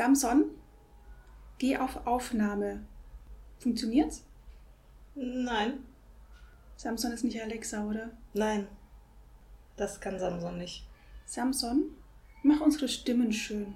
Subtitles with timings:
[0.00, 0.46] Samson,
[1.58, 2.80] geh auf Aufnahme.
[3.58, 4.24] Funktioniert's?
[5.14, 5.80] Nein.
[6.74, 8.10] Samson ist nicht Alexa, oder?
[8.32, 8.66] Nein.
[9.76, 10.88] Das kann Samson nicht.
[11.26, 11.90] Samson,
[12.42, 13.74] mach unsere Stimmen schön.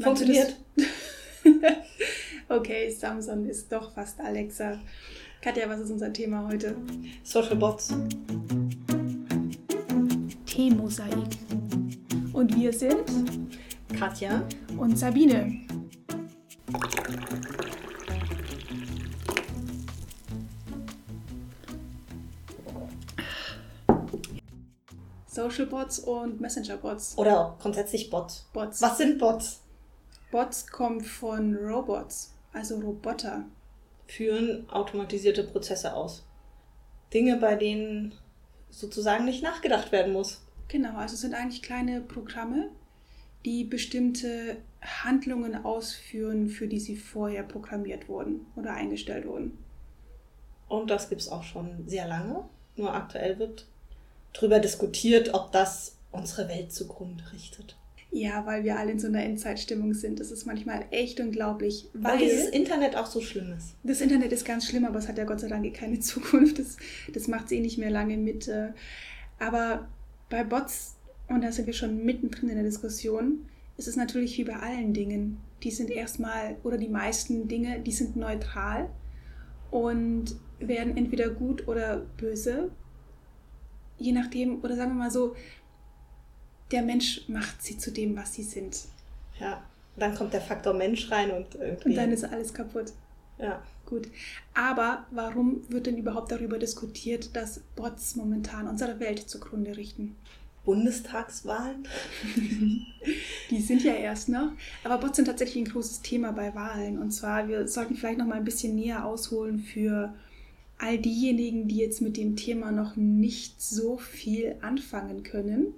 [0.00, 0.56] Funktioniert.
[2.48, 4.78] okay, Samson ist doch fast Alexa.
[5.42, 6.74] Katja, was ist unser Thema heute?
[7.22, 7.94] Social Bots.
[10.46, 11.36] Themenmosaik.
[12.32, 13.04] Und wir sind
[13.98, 14.46] Katja
[14.76, 15.66] und Sabine.
[25.26, 27.18] Social Bots und Messenger Bots.
[27.18, 28.48] Oder grundsätzlich Bots.
[28.52, 28.80] Bots.
[28.80, 29.62] Was sind Bots?
[30.30, 33.46] Bots kommt von Robots, also Roboter.
[34.06, 36.24] Führen automatisierte Prozesse aus.
[37.12, 38.14] Dinge, bei denen
[38.70, 40.42] sozusagen nicht nachgedacht werden muss.
[40.68, 42.70] Genau, also sind eigentlich kleine Programme,
[43.48, 49.56] die bestimmte Handlungen ausführen, für die sie vorher programmiert wurden oder eingestellt wurden.
[50.68, 52.44] Und das gibt es auch schon sehr lange.
[52.76, 53.66] Nur aktuell wird
[54.34, 57.76] darüber diskutiert, ob das unsere Welt zugrunde richtet.
[58.10, 60.20] Ja, weil wir alle in so einer Endzeitstimmung sind.
[60.20, 61.86] Das ist manchmal echt unglaublich.
[61.94, 63.76] Weil, weil dieses Internet auch so schlimm ist.
[63.82, 66.58] Das Internet ist ganz schlimm, aber es hat ja Gott sei Dank keine Zukunft.
[66.58, 66.76] Das,
[67.14, 68.46] das macht es eh nicht mehr lange mit.
[68.46, 68.72] Äh,
[69.38, 69.88] aber
[70.28, 70.97] bei Bots,
[71.28, 74.92] und da sind wir schon mittendrin in der Diskussion, ist es natürlich wie bei allen
[74.92, 75.38] Dingen.
[75.62, 78.88] Die sind erstmal, oder die meisten Dinge, die sind neutral
[79.70, 82.70] und werden entweder gut oder böse.
[83.98, 85.34] Je nachdem, oder sagen wir mal so,
[86.70, 88.84] der Mensch macht sie zu dem, was sie sind.
[89.40, 89.62] Ja,
[89.96, 91.88] dann kommt der Faktor Mensch rein und irgendwie.
[91.90, 92.92] Und dann ist alles kaputt.
[93.38, 93.62] Ja.
[93.86, 94.08] Gut.
[94.52, 100.14] Aber warum wird denn überhaupt darüber diskutiert, dass Bots momentan unsere Welt zugrunde richten?
[100.68, 101.88] Bundestagswahlen?
[103.50, 104.52] Die sind ja erst noch.
[104.84, 106.98] Aber Bots sind tatsächlich ein großes Thema bei Wahlen.
[106.98, 110.14] Und zwar, wir sollten vielleicht noch mal ein bisschen näher ausholen für
[110.76, 115.74] all diejenigen, die jetzt mit dem Thema noch nicht so viel anfangen können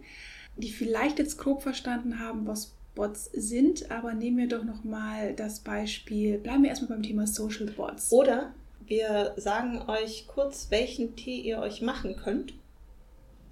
[0.60, 5.34] die vielleicht jetzt grob verstanden haben, was Bots sind, aber nehmen wir doch noch mal
[5.34, 8.12] das Beispiel, bleiben wir erstmal beim Thema Social Bots.
[8.12, 8.52] Oder
[8.86, 12.54] wir sagen euch kurz, welchen Tee ihr euch machen könnt,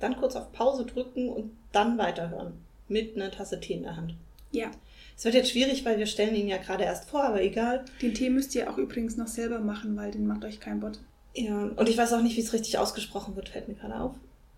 [0.01, 2.55] dann kurz auf Pause drücken und dann weiterhören
[2.89, 4.15] mit einer Tasse Tee in der Hand.
[4.51, 4.71] Ja.
[5.17, 7.85] Es wird jetzt schwierig, weil wir stellen ihn ja gerade erst vor, aber egal.
[8.01, 11.01] Den Tee müsst ihr auch übrigens noch selber machen, weil den macht euch kein Bot.
[11.35, 14.15] Ja, und ich weiß auch nicht, wie es richtig ausgesprochen wird, fällt mir gerade auf.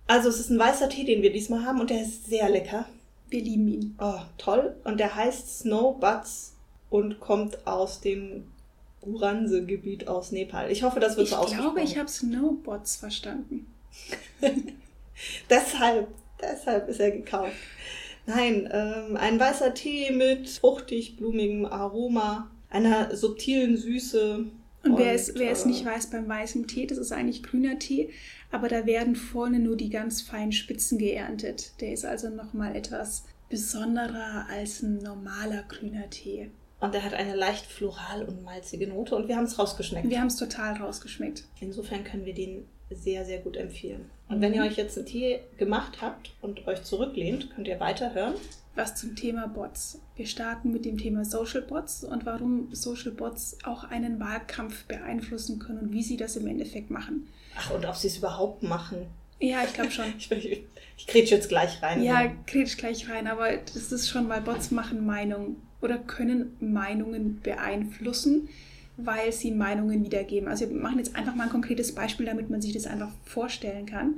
[0.06, 2.86] Also es ist ein weißer Tee, den wir diesmal haben und der ist sehr lecker.
[3.28, 3.96] Wir lieben ihn.
[4.00, 4.76] Oh, toll.
[4.84, 6.54] Und der heißt Snow Buds
[6.90, 8.44] und kommt aus dem
[9.02, 10.70] Guranse-Gebiet aus Nepal.
[10.70, 11.68] Ich hoffe, das wird ich so ausgesprochen.
[11.68, 13.66] Ich glaube, ich habe Snowbots verstanden.
[15.48, 16.08] deshalb,
[16.40, 17.56] deshalb ist er gekauft.
[18.26, 24.44] Nein, ähm, ein weißer Tee mit fruchtig blumigem Aroma, einer subtilen Süße.
[24.82, 27.78] Und, und wer, es, wer es nicht weiß beim weißen Tee, das ist eigentlich grüner
[27.78, 28.10] Tee,
[28.50, 31.72] aber da werden vorne nur die ganz feinen Spitzen geerntet.
[31.80, 36.50] Der ist also nochmal etwas besonderer als ein normaler grüner Tee.
[36.80, 40.08] Und der hat eine leicht floral und malzige Note und wir haben es rausgeschmeckt.
[40.08, 41.44] Wir haben es total rausgeschmeckt.
[41.60, 44.10] Insofern können wir den sehr, sehr gut empfehlen.
[44.28, 44.42] Und mhm.
[44.42, 48.34] wenn ihr euch jetzt einen Tee gemacht habt und euch zurücklehnt, könnt ihr weiterhören.
[48.76, 50.00] Was zum Thema Bots.
[50.16, 55.58] Wir starten mit dem Thema Social Bots und warum Social Bots auch einen Wahlkampf beeinflussen
[55.58, 57.28] können und wie sie das im Endeffekt machen.
[57.56, 59.06] Ach, und ob sie es überhaupt machen.
[59.40, 60.04] Ja, ich glaube schon.
[60.18, 60.64] ich, ich,
[60.96, 62.02] ich grätsch jetzt gleich rein.
[62.02, 66.56] Ja, ja, grätsch gleich rein, aber das ist schon, weil Bots machen Meinungen oder können
[66.60, 68.48] Meinungen beeinflussen,
[69.06, 70.48] weil sie Meinungen wiedergeben.
[70.48, 73.86] Also wir machen jetzt einfach mal ein konkretes Beispiel, damit man sich das einfach vorstellen
[73.86, 74.14] kann.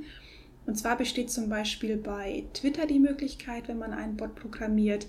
[0.65, 5.07] Und zwar besteht zum Beispiel bei Twitter die Möglichkeit, wenn man einen Bot programmiert,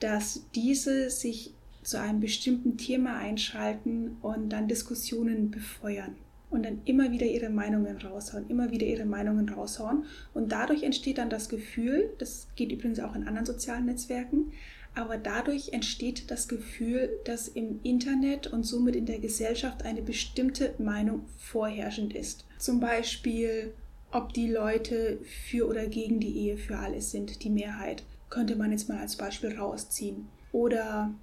[0.00, 6.16] dass diese sich zu einem bestimmten Thema einschalten und dann Diskussionen befeuern
[6.50, 10.04] und dann immer wieder ihre Meinungen raushauen, immer wieder ihre Meinungen raushauen.
[10.34, 14.52] Und dadurch entsteht dann das Gefühl, das geht übrigens auch in anderen sozialen Netzwerken,
[14.96, 20.74] aber dadurch entsteht das Gefühl, dass im Internet und somit in der Gesellschaft eine bestimmte
[20.78, 22.46] Meinung vorherrschend ist.
[22.58, 23.74] Zum Beispiel,
[24.10, 25.18] ob die Leute
[25.50, 29.16] für oder gegen die Ehe für alles sind, die Mehrheit, könnte man jetzt mal als
[29.16, 30.28] Beispiel rausziehen.
[30.50, 31.14] Oder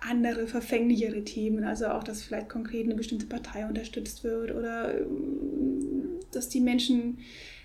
[0.00, 6.18] andere verfänglichere Themen, also auch, dass vielleicht konkret eine bestimmte Partei unterstützt wird oder ähm,
[6.32, 7.18] dass die Menschen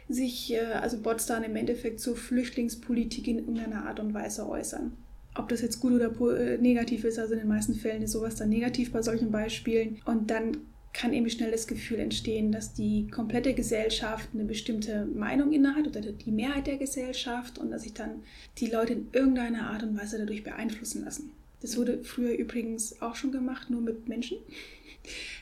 [0.10, 4.96] sich, äh, also Bots dann im Endeffekt zur Flüchtlingspolitik in irgendeiner Art und Weise äußern.
[5.36, 8.36] Ob das jetzt gut oder äh, negativ ist, also in den meisten Fällen ist sowas
[8.36, 10.00] dann negativ bei solchen Beispielen.
[10.06, 10.58] Und dann
[10.94, 16.02] kann eben schnell das Gefühl entstehen, dass die komplette Gesellschaft eine bestimmte Meinung innehat oder
[16.02, 18.24] die Mehrheit der Gesellschaft und dass sich dann
[18.60, 21.32] die Leute in irgendeiner Art und Weise dadurch beeinflussen lassen.
[21.62, 24.38] Das wurde früher übrigens auch schon gemacht, nur mit Menschen.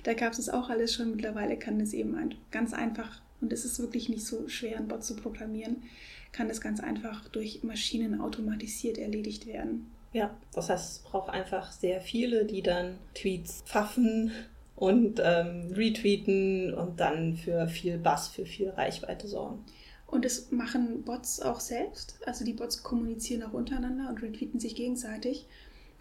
[0.04, 1.12] Da gab es das auch alles schon.
[1.12, 2.18] Mittlerweile kann es eben
[2.50, 5.84] ganz einfach, und es ist wirklich nicht so schwer, einen Bot zu programmieren,
[6.34, 9.90] kann das ganz einfach durch Maschinen automatisiert erledigt werden.
[10.12, 14.32] Ja, das heißt, es braucht einfach sehr viele, die dann Tweets pfaffen
[14.76, 19.64] und ähm, retweeten und dann für viel Bass, für viel Reichweite sorgen.
[20.08, 22.20] Und das machen Bots auch selbst.
[22.26, 25.48] Also die Bots kommunizieren auch untereinander und retweeten sich gegenseitig.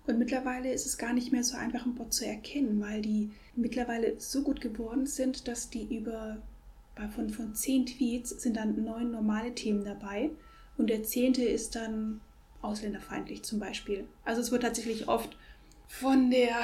[0.07, 3.31] Und mittlerweile ist es gar nicht mehr so einfach, einen Bot zu erkennen, weil die
[3.55, 6.39] mittlerweile so gut geworden sind, dass die über
[7.15, 10.31] von, von zehn Tweets sind dann neun normale Themen dabei.
[10.77, 12.21] Und der zehnte ist dann
[12.61, 14.05] ausländerfeindlich zum Beispiel.
[14.25, 15.37] Also es wird tatsächlich oft
[15.89, 16.57] von der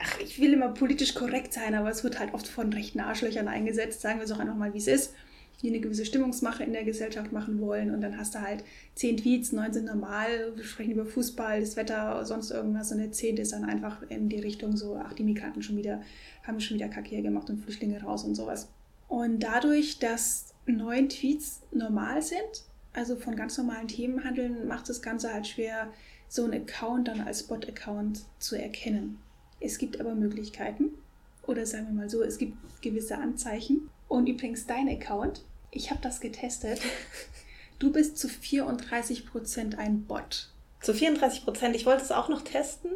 [0.00, 3.48] ach, ich will immer politisch korrekt sein, aber es wird halt oft von rechten Arschlöchern
[3.48, 5.14] eingesetzt, sagen wir es auch einfach mal, wie es ist,
[5.62, 8.64] die eine gewisse Stimmungsmache in der Gesellschaft machen wollen und dann hast du halt
[8.94, 13.12] zehn Tweets, neun sind normal, wir sprechen über Fußball, das Wetter, sonst irgendwas und der
[13.12, 16.00] zehnte ist dann einfach in die Richtung so, ach, die Migranten schon wieder,
[16.44, 18.68] haben schon wieder Kacke gemacht und Flüchtlinge raus und sowas.
[19.10, 22.62] Und dadurch, dass neun Tweets normal sind,
[22.92, 25.92] also von ganz normalen Themen handeln, macht das Ganze halt schwer,
[26.28, 29.18] so einen Account dann als Bot-Account zu erkennen.
[29.58, 30.92] Es gibt aber Möglichkeiten.
[31.44, 33.90] Oder sagen wir mal so, es gibt gewisse Anzeichen.
[34.06, 35.42] Und übrigens dein Account,
[35.72, 36.80] ich habe das getestet.
[37.80, 40.50] Du bist zu 34% ein Bot.
[40.82, 41.72] Zu 34%?
[41.72, 42.90] Ich wollte es auch noch testen.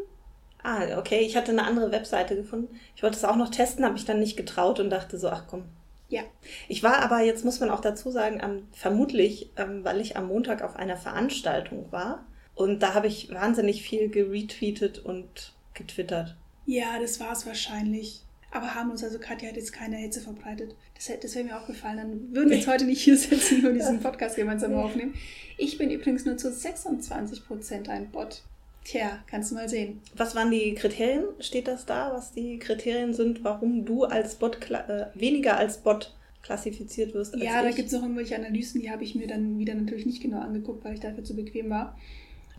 [0.63, 2.79] Ah, okay, ich hatte eine andere Webseite gefunden.
[2.95, 5.45] Ich wollte es auch noch testen, habe mich dann nicht getraut und dachte so, ach
[5.49, 5.65] komm.
[6.09, 6.23] Ja.
[6.69, 10.29] Ich war aber, jetzt muss man auch dazu sagen, am, vermutlich, ähm, weil ich am
[10.29, 12.27] Montag auf einer Veranstaltung war.
[12.55, 16.37] Und da habe ich wahnsinnig viel geretweetet und getwittert.
[16.67, 18.21] Ja, das war es wahrscheinlich.
[18.51, 20.77] Aber harmlos, also Katja hat jetzt keine Hitze verbreitet.
[20.95, 21.97] Das, das wäre mir auch gefallen.
[21.97, 25.15] Dann würden wir jetzt heute nicht hier sitzen und diesen Podcast gemeinsam aufnehmen.
[25.57, 28.43] Ich bin übrigens nur zu 26% ein Bot.
[28.85, 30.01] Tja, kannst du mal sehen.
[30.15, 31.25] Was waren die Kriterien?
[31.41, 36.15] Steht das da, was die Kriterien sind, warum du als Bot äh, weniger als Bot
[36.43, 37.35] klassifiziert wirst?
[37.37, 37.71] ja, ich?
[37.71, 40.41] da gibt es noch irgendwelche Analysen, die habe ich mir dann wieder natürlich nicht genau
[40.41, 41.99] angeguckt, weil ich dafür zu bequem war.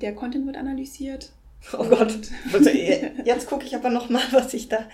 [0.01, 1.31] Der Content wird analysiert,
[1.73, 2.17] Oh Gott.
[3.25, 4.87] Jetzt gucke ich aber noch mal, was ich da.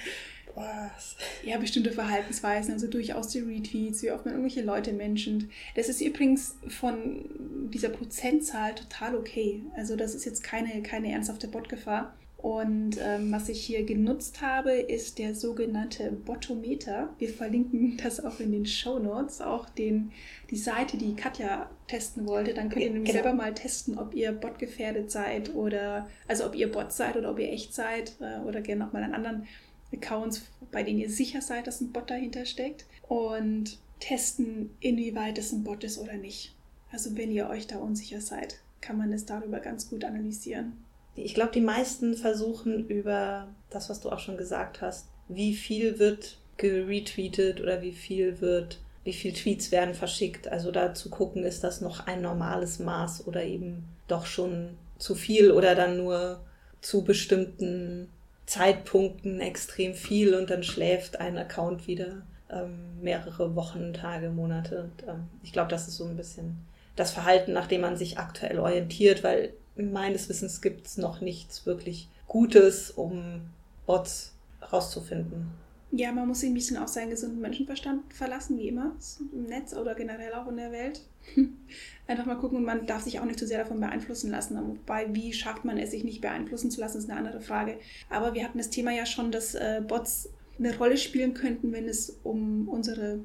[0.55, 1.15] Was?
[1.43, 5.47] Ja, bestimmte Verhaltensweisen, also durchaus die Retweets, wie oft man irgendwelche Leute menschend.
[5.75, 7.25] Das ist übrigens von
[7.73, 9.61] dieser Prozentzahl total okay.
[9.75, 12.13] Also das ist jetzt keine, keine ernsthafte Botgefahr.
[12.41, 17.09] Und ähm, was ich hier genutzt habe, ist der sogenannte Botometer.
[17.19, 20.11] Wir verlinken das auch in den Show Notes, auch den,
[20.49, 22.55] die Seite, die Katja testen wollte.
[22.55, 23.23] Dann könnt ihr nämlich genau.
[23.23, 27.29] selber mal testen, ob ihr Bot gefährdet seid oder, also ob ihr Bot seid oder
[27.29, 29.47] ob ihr echt seid äh, oder gerne nochmal an anderen
[29.93, 32.85] Accounts, bei denen ihr sicher seid, dass ein Bot dahinter steckt.
[33.07, 36.53] Und testen, inwieweit es ein Bot ist oder nicht.
[36.91, 40.73] Also wenn ihr euch da unsicher seid, kann man es darüber ganz gut analysieren.
[41.15, 45.99] Ich glaube, die meisten versuchen über das, was du auch schon gesagt hast, wie viel
[45.99, 50.47] wird geretweetet oder wie viel wird, wie viele Tweets werden verschickt.
[50.47, 55.15] Also da zu gucken, ist das noch ein normales Maß oder eben doch schon zu
[55.15, 56.41] viel oder dann nur
[56.81, 58.09] zu bestimmten
[58.45, 64.83] Zeitpunkten extrem viel und dann schläft ein Account wieder ähm, mehrere Wochen, Tage, Monate.
[64.83, 66.57] Und, ähm, ich glaube, das ist so ein bisschen
[66.95, 71.65] das Verhalten, nach dem man sich aktuell orientiert, weil meines Wissens gibt es noch nichts
[71.65, 73.41] wirklich Gutes, um
[73.85, 74.33] Bots
[74.71, 75.51] rauszufinden.
[75.91, 78.95] Ja, man muss sich ein bisschen auf seinen gesunden Menschenverstand verlassen, wie immer,
[79.33, 81.01] im Netz oder generell auch in der Welt.
[82.07, 84.57] Einfach mal gucken und man darf sich auch nicht zu sehr davon beeinflussen lassen.
[84.57, 87.77] Wobei, wie schafft man es, sich nicht beeinflussen zu lassen, ist eine andere Frage.
[88.09, 91.87] Aber wir hatten das Thema ja schon, dass äh, Bots eine Rolle spielen könnten, wenn
[91.87, 93.19] es um unsere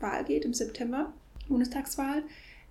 [0.00, 1.12] Wahl geht im September,
[1.48, 2.22] Bundestagswahl.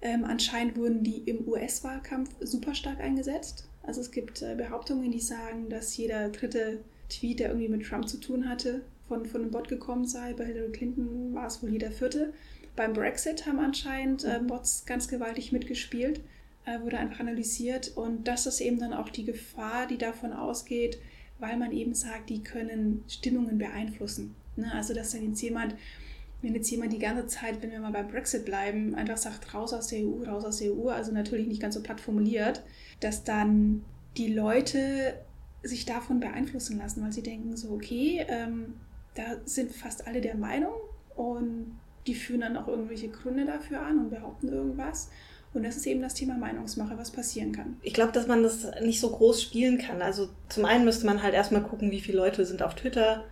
[0.02, 3.68] Ähm, anscheinend wurden die im US-Wahlkampf super stark eingesetzt.
[3.84, 8.08] Also es gibt äh, Behauptungen, die sagen, dass jeder dritte Tweet, der irgendwie mit Trump
[8.08, 10.34] zu tun hatte, von, von einem Bot gekommen sei.
[10.34, 12.34] Bei Hillary Clinton war es wohl jeder vierte.
[12.80, 14.48] Beim Brexit haben anscheinend äh, mhm.
[14.48, 16.22] Bots ganz gewaltig mitgespielt,
[16.66, 17.92] äh, wurde einfach analysiert.
[17.98, 20.98] Und das ist eben dann auch die Gefahr, die davon ausgeht,
[21.40, 24.34] weil man eben sagt, die können Stimmungen beeinflussen.
[24.56, 24.72] Ne?
[24.74, 25.76] Also dass dann jetzt jemand
[26.42, 29.74] wenn jetzt jemand die ganze Zeit, wenn wir mal beim Brexit bleiben, einfach sagt, raus
[29.74, 32.64] aus der EU, raus aus der EU, also natürlich nicht ganz so platt formuliert,
[33.02, 33.84] dass dann
[34.16, 35.20] die Leute
[35.64, 38.76] sich davon beeinflussen lassen, weil sie denken so, okay, ähm,
[39.16, 40.76] da sind fast alle der Meinung
[41.18, 41.78] und
[42.10, 45.10] die führen dann auch irgendwelche Gründe dafür an und behaupten irgendwas.
[45.54, 47.78] Und das ist eben das Thema Meinungsmache, was passieren kann.
[47.84, 50.02] Ich glaube, dass man das nicht so groß spielen kann.
[50.02, 53.26] Also zum einen müsste man halt erstmal gucken, wie viele Leute sind auf Twitter,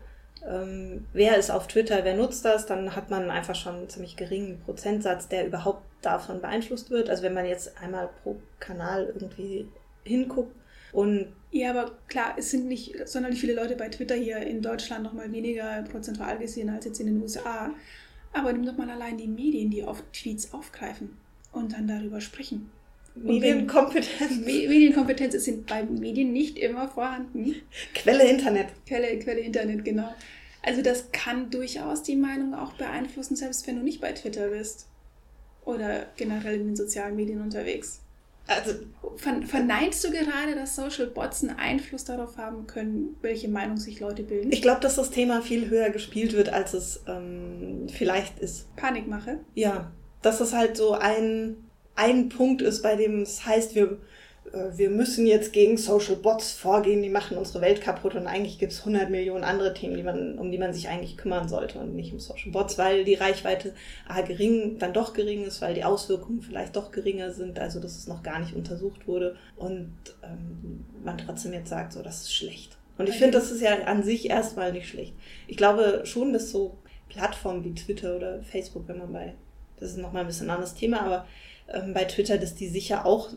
[0.47, 4.15] ähm, wer ist auf Twitter, wer nutzt das, dann hat man einfach schon einen ziemlich
[4.15, 7.09] geringen Prozentsatz, der überhaupt davon beeinflusst wird.
[7.09, 9.67] Also wenn man jetzt einmal pro Kanal irgendwie
[10.03, 10.55] hinguckt
[10.91, 15.03] und ja, aber klar, es sind nicht sonderlich viele Leute bei Twitter hier in Deutschland
[15.03, 17.71] noch mal weniger prozentual gesehen als jetzt in den USA.
[18.33, 21.17] Aber nimm doch mal allein die Medien, die oft Tweets aufgreifen
[21.51, 22.69] und dann darüber sprechen.
[23.15, 24.37] Medienkompetenz.
[24.45, 27.55] Medienkompetenz ist bei Medien nicht immer vorhanden.
[27.93, 28.67] Quelle Internet.
[28.85, 30.13] Quelle, Quelle Internet, genau.
[30.61, 34.87] Also das kann durchaus die Meinung auch beeinflussen, selbst wenn du nicht bei Twitter bist.
[35.65, 38.01] Oder generell in den sozialen Medien unterwegs.
[38.47, 38.73] Also
[39.45, 44.23] verneinst du gerade, dass Social Bots einen Einfluss darauf haben können, welche Meinung sich Leute
[44.23, 44.51] bilden?
[44.51, 48.73] Ich glaube, dass das Thema viel höher gespielt wird, als es ähm, vielleicht ist.
[48.75, 49.39] Panikmache?
[49.53, 51.57] Ja, dass es halt so ein,
[51.95, 53.99] ein Punkt ist, bei dem es heißt, wir
[54.53, 58.71] wir müssen jetzt gegen Social Bots vorgehen, die machen unsere Welt kaputt und eigentlich gibt
[58.71, 61.95] es 100 Millionen andere Themen, die man, um die man sich eigentlich kümmern sollte und
[61.95, 63.73] nicht um Social Bots, weil die Reichweite
[64.07, 67.97] A, gering, dann doch gering ist, weil die Auswirkungen vielleicht doch geringer sind, also dass
[67.97, 72.33] es noch gar nicht untersucht wurde und ähm, man trotzdem jetzt sagt, so, das ist
[72.33, 72.77] schlecht.
[72.97, 75.13] Und ich finde, das ist ja an sich erstmal nicht schlecht.
[75.47, 76.77] Ich glaube schon, dass so
[77.09, 79.33] Plattformen wie Twitter oder Facebook, wenn man bei,
[79.79, 81.27] das ist nochmal ein bisschen ein anderes Thema, aber
[81.67, 83.29] ähm, bei Twitter, dass die sicher auch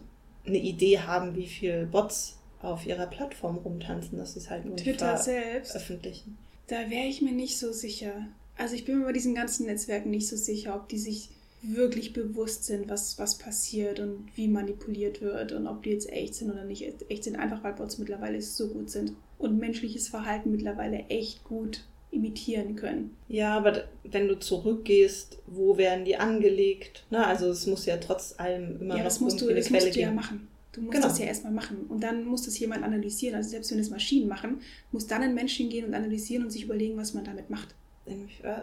[0.46, 4.76] eine Idee haben, wie viel Bots auf ihrer Plattform rumtanzen, dass sie es halt nur
[4.76, 6.38] Twitter selbst öffentlichen.
[6.66, 8.26] Da wäre ich mir nicht so sicher.
[8.56, 11.30] Also ich bin mir bei diesen ganzen Netzwerken nicht so sicher, ob die sich
[11.62, 16.34] wirklich bewusst sind, was, was passiert und wie manipuliert wird und ob die jetzt echt
[16.34, 20.50] sind oder nicht echt sind, einfach weil Bots mittlerweile so gut sind und menschliches Verhalten
[20.50, 23.16] mittlerweile echt gut imitieren können.
[23.28, 27.04] Ja, aber wenn du zurückgehst, wo werden die angelegt?
[27.10, 29.84] Na, also es muss ja trotz allem immer ja, noch das musst du, das Quelle
[29.84, 30.48] musst du ja machen.
[30.72, 31.08] Du musst Genau.
[31.08, 31.86] das ja erstmal machen.
[31.88, 33.34] Und dann muss das jemand analysieren.
[33.36, 34.60] Also selbst wenn es Maschinen machen,
[34.92, 37.74] muss dann ein Mensch hingehen und analysieren und sich überlegen, was man damit macht.
[38.06, 38.14] Äh,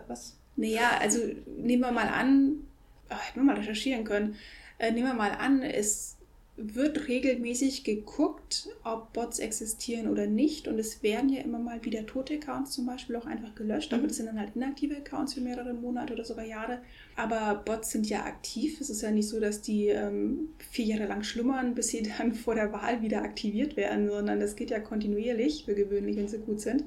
[0.07, 0.35] Was?
[0.55, 1.19] Naja, also
[1.57, 2.63] nehmen wir mal an,
[3.09, 4.35] ach, hätten wir mal recherchieren können,
[4.79, 6.16] äh, nehmen wir mal an, es
[6.57, 10.67] wird regelmäßig geguckt, ob Bots existieren oder nicht.
[10.67, 13.93] Und es werden ja immer mal wieder tote Accounts zum Beispiel auch einfach gelöscht.
[13.93, 14.07] Aber Mhm.
[14.07, 16.79] das sind dann halt inaktive Accounts für mehrere Monate oder sogar Jahre.
[17.15, 18.81] Aber Bots sind ja aktiv.
[18.81, 22.33] Es ist ja nicht so, dass die ähm, vier Jahre lang schlummern, bis sie dann
[22.33, 26.39] vor der Wahl wieder aktiviert werden, sondern das geht ja kontinuierlich, für gewöhnlich, wenn sie
[26.39, 26.85] gut sind.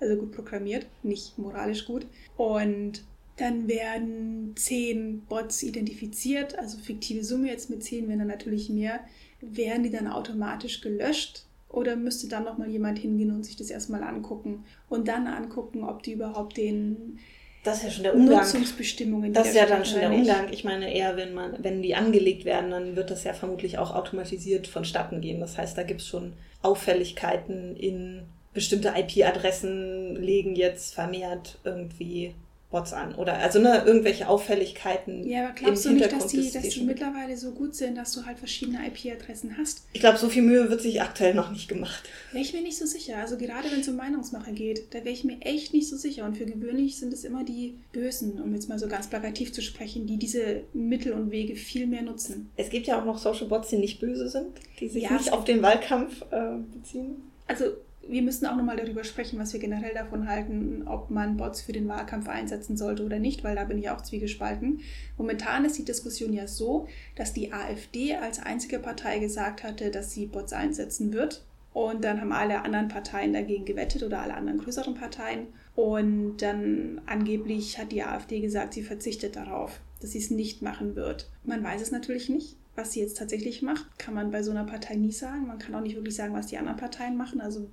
[0.00, 2.06] Also gut programmiert, nicht moralisch gut.
[2.36, 3.04] Und
[3.36, 9.00] dann werden zehn Bots identifiziert, also fiktive Summe jetzt mit zehn, wenn dann natürlich mehr.
[9.40, 14.02] Werden die dann automatisch gelöscht oder müsste dann nochmal jemand hingehen und sich das erstmal
[14.02, 17.18] angucken und dann angucken, ob die überhaupt den
[17.64, 18.38] Das ist ja schon der Umgang.
[18.38, 20.12] Nutzungsbestimmungen Das ist ja dann schon der.
[20.12, 20.52] Umgang.
[20.52, 23.94] Ich meine, eher wenn man, wenn die angelegt werden, dann wird das ja vermutlich auch
[23.94, 25.40] automatisiert vonstatten gehen.
[25.40, 28.22] Das heißt, da gibt es schon Auffälligkeiten in
[28.52, 32.34] bestimmte IP-Adressen legen jetzt vermehrt irgendwie
[32.72, 33.14] Bots an.
[33.14, 35.28] Oder also ne, irgendwelche Auffälligkeiten.
[35.28, 37.96] Ja, aber glaubst du im nicht, dass die, dass die die mittlerweile so gut sind,
[37.96, 39.82] dass du halt verschiedene IP-Adressen hast?
[39.92, 42.08] Ich glaube, so viel Mühe wird sich aktuell noch nicht gemacht.
[42.32, 43.18] Wäre ich mir nicht so sicher.
[43.18, 46.24] Also gerade wenn es um Meinungsmache geht, da wäre ich mir echt nicht so sicher.
[46.24, 49.62] Und für gewöhnlich sind es immer die Bösen, um jetzt mal so ganz plakativ zu
[49.62, 52.50] sprechen, die diese Mittel und Wege viel mehr nutzen.
[52.56, 54.48] Es gibt ja auch noch Social Bots, die nicht böse sind,
[54.80, 57.22] die sich Ja, nicht auf den Wahlkampf äh, beziehen.
[57.46, 57.66] Also
[58.08, 61.72] wir müssen auch nochmal darüber sprechen, was wir generell davon halten, ob man Bots für
[61.72, 64.80] den Wahlkampf einsetzen sollte oder nicht, weil da bin ich auch zwiegespalten.
[65.16, 70.12] Momentan ist die Diskussion ja so, dass die AfD als einzige Partei gesagt hatte, dass
[70.12, 71.44] sie Bots einsetzen wird.
[71.72, 75.46] Und dann haben alle anderen Parteien dagegen gewettet oder alle anderen größeren Parteien.
[75.74, 80.96] Und dann angeblich hat die AfD gesagt, sie verzichtet darauf, dass sie es nicht machen
[80.96, 81.30] wird.
[81.44, 82.56] Man weiß es natürlich nicht.
[82.74, 85.46] Was sie jetzt tatsächlich macht, kann man bei so einer Partei nie sagen.
[85.46, 87.40] Man kann auch nicht wirklich sagen, was die anderen Parteien machen.
[87.42, 87.68] Also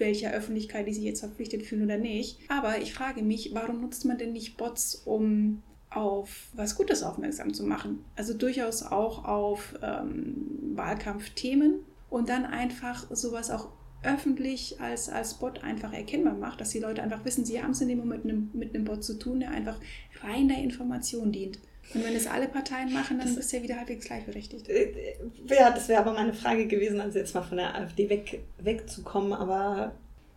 [0.00, 2.38] welcher Öffentlichkeit die sich jetzt verpflichtet fühlen oder nicht.
[2.48, 7.54] Aber ich frage mich, warum nutzt man denn nicht Bots, um auf was Gutes aufmerksam
[7.54, 8.04] zu machen?
[8.16, 13.68] Also durchaus auch auf ähm, Wahlkampfthemen und dann einfach sowas auch
[14.02, 17.80] öffentlich als, als Bot einfach erkennbar macht, dass die Leute einfach wissen, sie haben es
[17.80, 19.78] in dem Moment mit einem, mit einem Bot zu tun, der einfach
[20.22, 21.58] rein der Information dient.
[21.94, 24.68] Und wenn es alle Parteien machen, dann ist ja wieder halbwegs gleichberechtigt.
[24.68, 25.14] Äh,
[25.48, 29.32] Ja, das wäre aber meine Frage gewesen, also jetzt mal von der AfD weg, wegzukommen.
[29.32, 29.92] Aber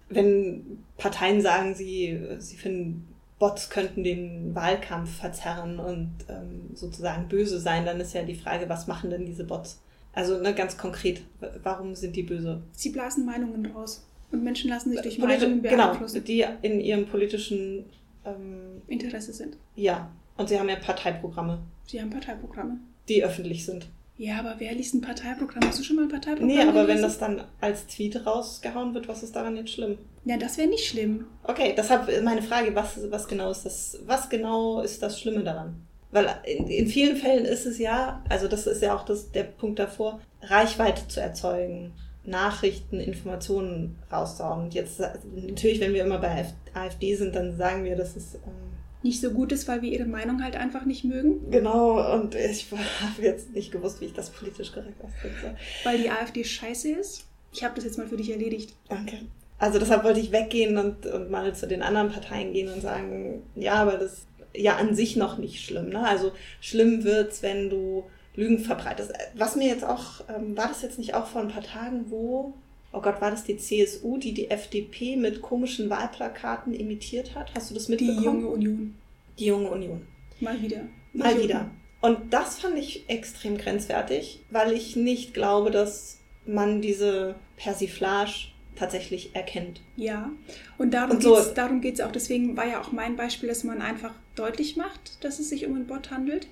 [0.10, 3.08] wenn Parteien sagen, sie, sie finden,
[3.40, 8.70] Bots könnten den Wahlkampf verzerren und ähm, sozusagen böse sein, dann ist ja die Frage,
[8.70, 9.82] was machen denn diese Bots?
[10.14, 11.22] Also ne, ganz konkret,
[11.64, 12.62] warum sind die böse?
[12.74, 14.06] Sie blasen Meinungen raus.
[14.32, 17.86] Und Menschen lassen sich durch Politi- Meinungen genau, beeinflussen, die in ihrem politischen,
[18.26, 19.58] ähm, Interesse sind.
[19.76, 20.10] ja,
[20.42, 22.78] und sie haben ja Parteiprogramme, Sie haben Parteiprogramme.
[23.08, 23.88] die öffentlich sind.
[24.18, 25.64] Ja, aber wer liest ein Parteiprogramm?
[25.66, 29.08] Hast du schon mal ein Parteiprogramm Nee, aber wenn das dann als Tweet rausgehauen wird,
[29.08, 29.98] was ist daran jetzt schlimm?
[30.26, 31.26] Ja, das wäre nicht schlimm.
[31.44, 35.76] Okay, deshalb meine Frage, was, was genau ist das, was genau ist das Schlimme daran?
[36.12, 39.44] Weil in, in vielen Fällen ist es ja, also das ist ja auch das, der
[39.44, 41.94] Punkt davor, Reichweite zu erzeugen,
[42.24, 44.66] Nachrichten, Informationen rauszuhauen.
[44.66, 46.46] Und jetzt natürlich, wenn wir immer bei
[46.76, 50.06] AfD sind, dann sagen wir, das ist ähm, Nicht so gut ist, weil wir ihre
[50.06, 51.50] Meinung halt einfach nicht mögen.
[51.50, 55.56] genau und ich habe jetzt nicht gewusst, wie ich das politisch korrekt ausdrücken soll.
[55.84, 57.26] Weil die AfD scheiße ist.
[57.54, 58.76] Ich habe das jetzt mal für dich erledigt.
[58.88, 59.20] Danke.
[59.60, 63.44] Also deshalb wollte ich weggehen und, und mal zu den anderen Parteien gehen und sagen,
[63.56, 65.90] ja, aber das ist ja an sich noch nicht schlimm.
[65.90, 66.06] Ne?
[66.06, 68.06] Also schlimm wird's, wenn du
[68.36, 69.12] Lügen verbreitest.
[69.36, 72.54] Was mir jetzt auch, ähm, war das jetzt nicht auch vor ein paar Tagen, wo,
[72.94, 77.54] oh Gott, war das die CSU, die die FDP mit komischen Wahlplakaten imitiert hat?
[77.56, 78.24] Hast du das Die mitbekommen?
[78.24, 78.96] junge Union.
[79.40, 80.02] Die junge Union.
[80.40, 80.82] Mal wieder.
[81.14, 81.70] Mal Die wieder.
[82.02, 89.36] Und das fand ich extrem grenzwertig, weil ich nicht glaube, dass man diese Persiflage tatsächlich
[89.36, 89.82] erkennt.
[89.96, 90.32] Ja,
[90.80, 92.12] und darum Und so- geht's darum geht's auch.
[92.12, 95.76] Deswegen war ja auch mein Beispiel, dass man einfach deutlich macht, dass es sich um
[95.76, 96.48] einen Bot handelt.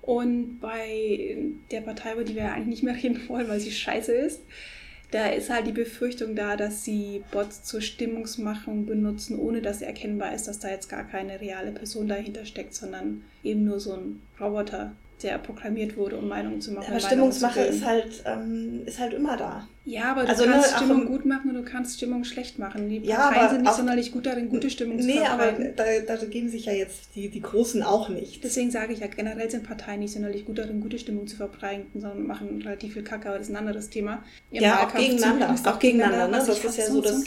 [0.00, 1.36] Und bei
[1.70, 4.40] der Partei, über die wir eigentlich nicht mehr reden wollen, weil sie scheiße ist,
[5.10, 10.34] da ist halt die Befürchtung da, dass sie Bots zur Stimmungsmachung benutzen, ohne dass erkennbar
[10.34, 14.22] ist, dass da jetzt gar keine reale Person dahinter steckt, sondern eben nur so ein
[14.40, 14.92] Roboter,
[15.24, 16.86] der programmiert wurde, um Meinungen zu machen.
[16.90, 19.66] Aber Stimmungsmache ist halt, ähm, ist halt immer da.
[19.86, 22.24] Ja, aber du Also, ne, kannst auch Stimmung im- gut machen und du kannst Stimmung
[22.24, 22.88] schlecht machen.
[22.88, 25.74] Die Ja, Parteien sind nicht sonderlich gut darin, gute Stimmung zu Nee, aber verbreiten.
[25.76, 28.42] da, da geben sich ja jetzt die, die Großen auch nicht.
[28.44, 32.00] Deswegen sage ich ja, generell sind Parteien nicht sonderlich gut darin, gute Stimmung zu verbreiten,
[32.00, 34.22] sondern machen relativ viel Kacke, aber das ist ein anderes Thema.
[34.50, 35.54] Im Ja, auch gegeneinander.
[35.66, 36.32] Auch gegeneinander, ne?
[36.46, 37.24] Das ist ja so so das.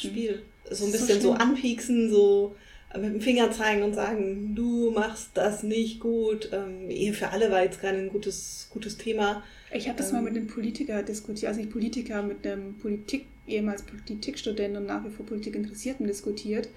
[0.00, 0.42] Spiel.
[0.70, 1.40] So ein So bisschen so schlimm.
[1.48, 2.54] anpieksen, so
[2.98, 6.50] mit dem Finger zeigen und sagen, du machst das nicht gut.
[6.52, 9.42] Ähm, Ehe für alle war jetzt gerade ein gutes, gutes Thema.
[9.72, 10.16] Ich habe das Ähm.
[10.16, 15.04] mal mit einem Politiker diskutiert, also nicht Politiker, mit einem Politik, ehemals Politikstudent und nach
[15.04, 16.68] wie vor Politik Interessierten diskutiert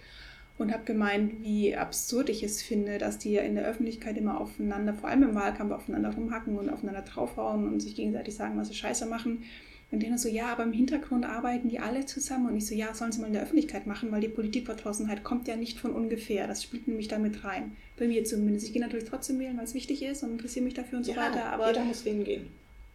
[0.60, 4.40] und habe gemeint, wie absurd ich es finde, dass die ja in der Öffentlichkeit immer
[4.40, 8.68] aufeinander, vor allem im Wahlkampf, aufeinander rumhacken und aufeinander draufhauen und sich gegenseitig sagen, was
[8.68, 9.44] sie scheiße machen.
[9.92, 12.48] Und denen so, ja, aber im Hintergrund arbeiten die alle zusammen.
[12.48, 15.48] Und ich so, ja, sollen sie mal in der Öffentlichkeit machen, weil die Politikverdrossenheit kommt
[15.48, 16.46] ja nicht von ungefähr.
[16.46, 17.76] Das spielt nämlich damit rein.
[17.98, 18.68] Bei mir zumindest.
[18.68, 21.16] Ich gehe natürlich trotzdem wählen, weil es wichtig ist und interessiere mich dafür und so
[21.16, 21.46] weiter.
[21.46, 22.48] Aber jeder muss wählen gehen.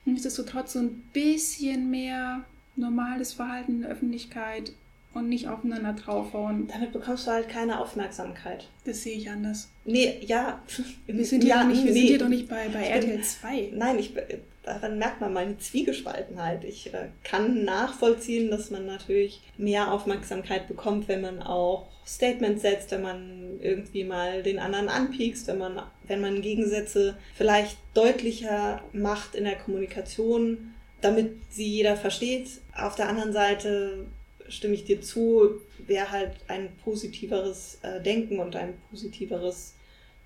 [0.04, 2.44] nichtsdestotrotz so ein bisschen mehr
[2.76, 4.72] normales Verhalten in der Öffentlichkeit
[5.14, 6.68] und nicht aufeinander draufhauen.
[6.68, 8.68] Damit bekommst du halt keine Aufmerksamkeit.
[8.84, 9.70] Das sehe ich anders.
[9.84, 10.60] Nee, ja.
[11.06, 11.98] Wir sind ja, doch, nicht, wir nee.
[12.00, 13.70] sind hier doch nicht bei, bei RTL bin- 2.
[13.74, 14.14] Nein, ich,
[14.62, 16.64] daran merkt man meine Zwiegespaltenheit.
[16.64, 22.90] Ich äh, kann nachvollziehen, dass man natürlich mehr Aufmerksamkeit bekommt, wenn man auch Statements setzt,
[22.90, 29.34] wenn man irgendwie mal den anderen anpiekst, wenn man, wenn man Gegensätze vielleicht deutlicher macht
[29.34, 32.48] in der Kommunikation, damit sie jeder versteht.
[32.76, 34.06] Auf der anderen Seite
[34.54, 39.74] stimme ich dir zu, wäre halt ein positiveres äh, Denken und ein positiveres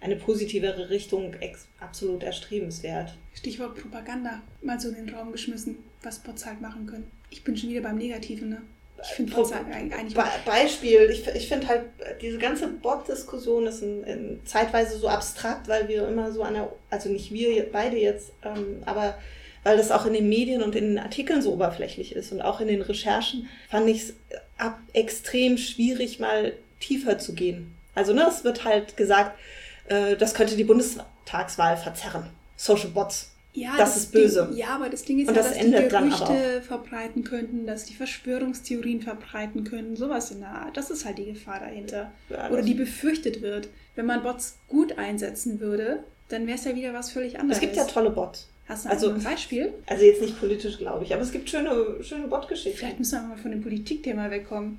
[0.00, 1.34] eine positivere Richtung
[1.80, 3.14] absolut erstrebenswert.
[3.34, 4.42] Stichwort Propaganda.
[4.62, 7.10] Mal so in den Raum geschmissen, was Bots halt machen können.
[7.30, 8.62] Ich bin schon wieder beim Negativen, ne?
[9.02, 10.14] Ich finde Bots halt eigentlich.
[10.14, 11.82] Be Beispiel, ich, ich finde halt,
[12.20, 16.72] diese ganze Bot-Diskussion ist in, in zeitweise so abstrakt, weil wir immer so an der,
[16.90, 19.18] also nicht wir beide jetzt, ähm, aber
[19.64, 22.60] weil das auch in den Medien und in den Artikeln so oberflächlich ist und auch
[22.60, 24.14] in den Recherchen, fand ich es
[24.56, 27.74] ab extrem schwierig, mal tiefer zu gehen.
[27.94, 29.38] Also, ne, es wird halt gesagt,
[29.88, 32.30] äh, das könnte die Bundestagswahl verzerren.
[32.56, 33.32] Social Bots.
[33.54, 34.46] Ja, Das ist böse.
[34.50, 37.84] Ding, ja, aber das Ding ist Und ja, das dass die Gerüchte verbreiten könnten, dass
[37.86, 40.76] die Verschwörungstheorien verbreiten können, sowas in der Art.
[40.76, 42.12] Das ist halt die Gefahr dahinter.
[42.28, 43.68] Ja, Oder das- die befürchtet wird.
[43.96, 47.56] Wenn man Bots gut einsetzen würde, dann wäre es ja wieder was völlig anderes.
[47.56, 48.48] Es gibt ja tolle Bots.
[48.68, 49.72] Hast du also- ein Beispiel?
[49.86, 52.78] Also jetzt nicht politisch, glaube ich, aber es gibt schöne, schöne Bot-Geschichten.
[52.78, 54.78] Vielleicht müssen wir mal von dem Politikthema wegkommen.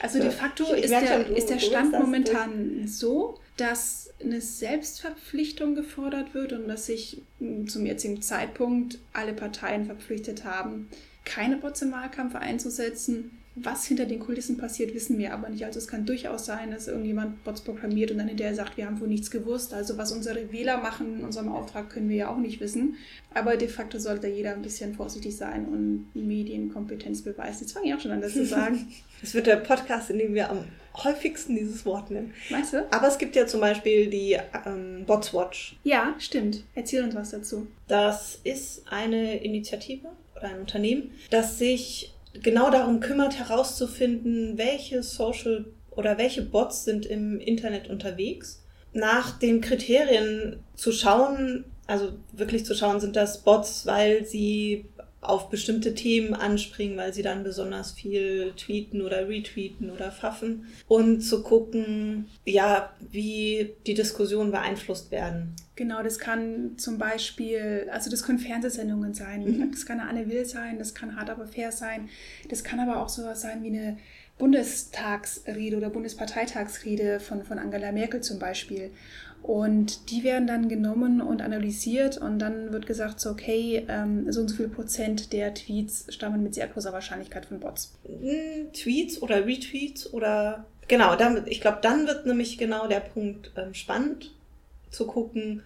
[0.00, 3.38] Also Ja, de facto ich ist merk der, schon, du- ist der Stand momentan so,
[3.56, 10.44] dass eine Selbstverpflichtung gefordert wird und dass sich m, zum jetzigen Zeitpunkt alle Parteien verpflichtet
[10.44, 10.88] haben,
[11.24, 13.30] keine Bots im Wahlkampf einzusetzen.
[13.56, 15.64] Was hinter den Kulissen passiert, wissen wir aber nicht.
[15.64, 19.00] Also es kann durchaus sein, dass irgendjemand Bots programmiert und dann hinterher sagt, wir haben
[19.00, 19.72] wohl nichts gewusst.
[19.72, 22.96] Also was unsere Wähler machen in unserem Auftrag, können wir ja auch nicht wissen.
[23.32, 27.62] Aber de facto sollte jeder ein bisschen vorsichtig sein und Medienkompetenz beweisen.
[27.62, 28.88] Jetzt fange ich auch schon an, das zu sagen.
[29.20, 30.64] Das wird der Podcast, in dem wir am
[31.02, 32.32] häufigsten dieses Wort nennen.
[32.50, 32.92] Weißt du?
[32.92, 34.36] Aber es gibt ja zum Beispiel die
[34.66, 35.76] ähm, Botswatch.
[35.84, 36.64] Ja, stimmt.
[36.74, 37.66] Erzähl uns was dazu.
[37.88, 45.66] Das ist eine Initiative oder ein Unternehmen, das sich genau darum kümmert, herauszufinden, welche Social
[45.90, 48.64] oder welche Bots sind im Internet unterwegs.
[48.92, 54.86] Nach den Kriterien zu schauen, Also wirklich zu schauen, sind das Bots, weil sie
[55.24, 61.20] auf bestimmte Themen anspringen, weil sie dann besonders viel tweeten oder retweeten oder pfaffen und
[61.20, 65.54] zu gucken, ja, wie die Diskussionen beeinflusst werden.
[65.76, 69.72] Genau, das kann zum Beispiel, also das können Fernsehsendungen sein, mhm.
[69.72, 72.08] das kann eine Anne Will sein, das kann hart aber fair sein,
[72.48, 73.96] das kann aber auch sowas sein wie eine
[74.38, 78.90] Bundestagsrede oder Bundesparteitagsrede von, von Angela Merkel zum Beispiel.
[79.44, 84.40] Und die werden dann genommen und analysiert und dann wird gesagt, so, okay, ähm, so
[84.40, 87.92] und so viel Prozent der Tweets stammen mit sehr großer Wahrscheinlichkeit von Bots.
[88.06, 93.52] Hm, Tweets oder Retweets oder genau, damit, ich glaube, dann wird nämlich genau der Punkt
[93.56, 94.30] ähm, spannend
[94.88, 95.62] zu gucken,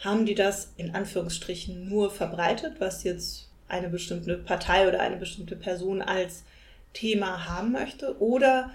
[0.00, 5.56] haben die das in Anführungsstrichen nur verbreitet, was jetzt eine bestimmte Partei oder eine bestimmte
[5.56, 6.44] Person als
[6.92, 8.70] Thema haben möchte, oder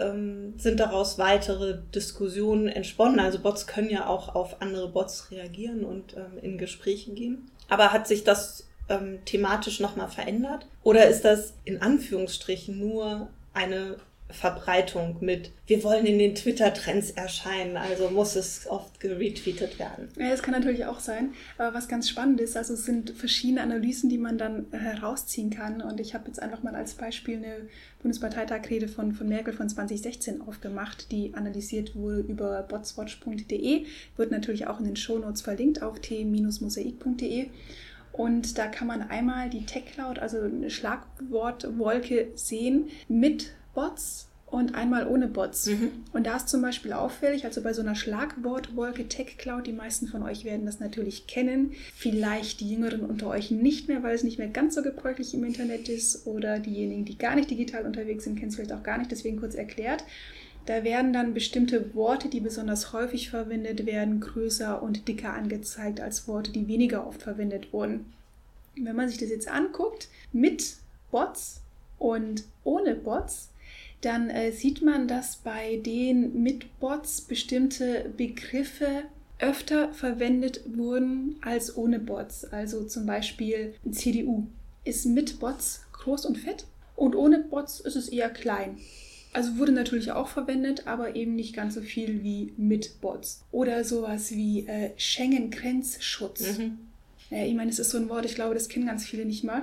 [0.00, 3.20] ähm, sind daraus weitere Diskussionen entsponnen.
[3.20, 7.50] Also Bots können ja auch auf andere Bots reagieren und ähm, in Gespräche gehen.
[7.68, 10.66] Aber hat sich das ähm, thematisch nochmal verändert?
[10.82, 13.96] Oder ist das in Anführungsstrichen nur eine
[14.32, 20.08] Verbreitung mit, wir wollen in den Twitter-Trends erscheinen, also muss es oft geretweetet werden.
[20.18, 21.32] Ja, das kann natürlich auch sein.
[21.58, 25.80] Aber was ganz spannend ist, also es sind verschiedene Analysen, die man dann herausziehen kann.
[25.82, 27.68] Und ich habe jetzt einfach mal als Beispiel eine
[28.02, 34.78] Bundesparteitagrede von, von Merkel von 2016 aufgemacht, die analysiert wurde über botswatch.de, wird natürlich auch
[34.78, 37.48] in den Shownotes verlinkt auf t-mosaik.de.
[38.12, 45.06] Und da kann man einmal die Tech-Cloud, also eine Schlagwortwolke sehen mit Bots und einmal
[45.06, 45.66] ohne Bots.
[45.66, 45.90] Mhm.
[46.12, 50.08] Und da ist zum Beispiel auffällig, also bei so einer Schlagwortwolke Tech Cloud, die meisten
[50.08, 54.24] von euch werden das natürlich kennen, vielleicht die Jüngeren unter euch nicht mehr, weil es
[54.24, 58.24] nicht mehr ganz so gebräuchlich im Internet ist oder diejenigen, die gar nicht digital unterwegs
[58.24, 60.04] sind, kennen es vielleicht auch gar nicht, deswegen kurz erklärt.
[60.66, 66.28] Da werden dann bestimmte Worte, die besonders häufig verwendet werden, größer und dicker angezeigt als
[66.28, 68.12] Worte, die weniger oft verwendet wurden.
[68.76, 70.76] Wenn man sich das jetzt anguckt, mit
[71.10, 71.60] Bots
[71.98, 73.48] und ohne Bots,
[74.00, 79.04] dann äh, sieht man, dass bei den mit Bots bestimmte Begriffe
[79.38, 82.44] öfter verwendet wurden als ohne Bots.
[82.44, 84.46] Also zum Beispiel CDU
[84.84, 88.78] ist mit Bots groß und fett und ohne Bots ist es eher klein.
[89.32, 93.44] Also wurde natürlich auch verwendet, aber eben nicht ganz so viel wie mit Bots.
[93.52, 96.58] Oder sowas wie äh, Schengen-Grenzschutz.
[96.58, 96.78] Mhm.
[97.30, 99.44] Ja, ich meine, es ist so ein Wort, ich glaube, das kennen ganz viele nicht
[99.44, 99.62] mal.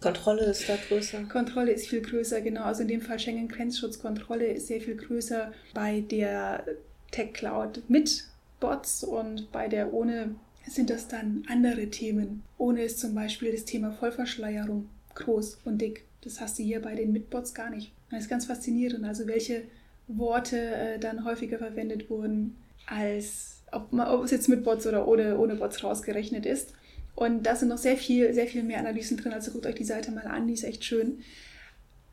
[0.00, 1.24] Kontrolle ist da größer.
[1.24, 2.62] Kontrolle ist viel größer, genau.
[2.62, 6.64] Also in dem Fall Schengen-Grenzschutzkontrolle ist sehr viel größer bei der
[7.10, 8.24] Tech Cloud mit
[8.60, 10.36] Bots und bei der ohne
[10.66, 12.42] sind das dann andere Themen.
[12.58, 16.04] Ohne ist zum Beispiel das Thema Vollverschleierung groß und dick.
[16.22, 17.92] Das hast du hier bei den Mitbots gar nicht.
[18.10, 19.62] Das ist ganz faszinierend, also welche
[20.06, 25.06] Worte äh, dann häufiger verwendet wurden als ob, man, ob es jetzt mit Bots oder
[25.06, 26.72] ohne, ohne Bots rausgerechnet ist.
[27.14, 29.32] Und da sind noch sehr viel, sehr viel mehr Analysen drin.
[29.32, 31.18] Also guckt euch die Seite mal an, die ist echt schön.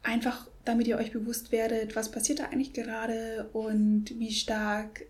[0.01, 5.05] Einfach, damit ihr euch bewusst werdet, was passiert da eigentlich gerade und wie stark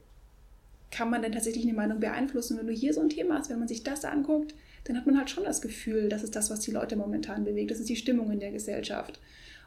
[0.91, 2.57] kann man denn tatsächlich eine Meinung beeinflussen.
[2.57, 4.53] Wenn du hier so ein Thema hast, wenn man sich das anguckt,
[4.85, 7.71] dann hat man halt schon das Gefühl, das ist das, was die Leute momentan bewegt.
[7.71, 9.19] Das ist die Stimmung in der Gesellschaft.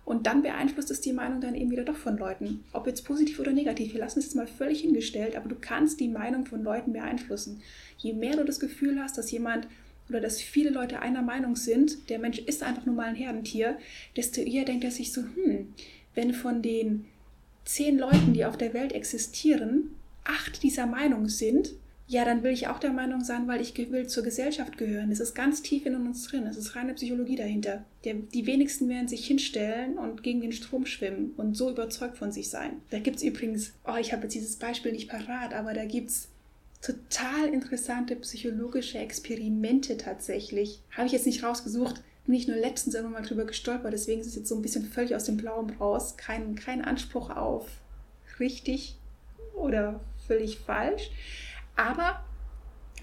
[0.05, 2.65] Und dann beeinflusst es die Meinung dann eben wieder doch von Leuten.
[2.73, 6.01] Ob jetzt positiv oder negativ, wir lassen es jetzt mal völlig hingestellt, aber du kannst
[6.01, 7.61] die Meinung von Leuten beeinflussen.
[7.99, 9.69] Je mehr du das Gefühl hast, dass jemand
[10.09, 13.77] oder dass viele Leute einer Meinung sind, der Mensch ist einfach nur mal ein Herdentier,
[14.17, 15.75] desto eher denkt er sich so, hm,
[16.15, 17.05] wenn von den
[17.65, 19.91] zehn Leuten, die auf der Welt existieren,
[20.25, 21.75] acht dieser Meinung sind,
[22.11, 25.11] ja, dann will ich auch der Meinung sein, weil ich will zur Gesellschaft gehören.
[25.11, 26.47] Das ist ganz tief in uns drin.
[26.47, 27.85] Es ist reine Psychologie dahinter.
[28.05, 32.33] Der, die wenigsten werden sich hinstellen und gegen den Strom schwimmen und so überzeugt von
[32.33, 32.81] sich sein.
[32.89, 36.09] Da gibt es übrigens, oh, ich habe jetzt dieses Beispiel nicht parat, aber da gibt
[36.09, 36.29] es
[36.81, 40.81] total interessante psychologische Experimente tatsächlich.
[40.93, 42.03] Habe ich jetzt nicht rausgesucht.
[42.25, 43.93] Bin ich nur letztens irgendwann mal drüber gestolpert.
[43.93, 46.17] Deswegen ist es jetzt so ein bisschen völlig aus dem Blauen raus.
[46.17, 47.69] Kein, kein Anspruch auf
[48.41, 48.97] richtig
[49.55, 51.11] oder völlig falsch.
[51.79, 52.25] Aber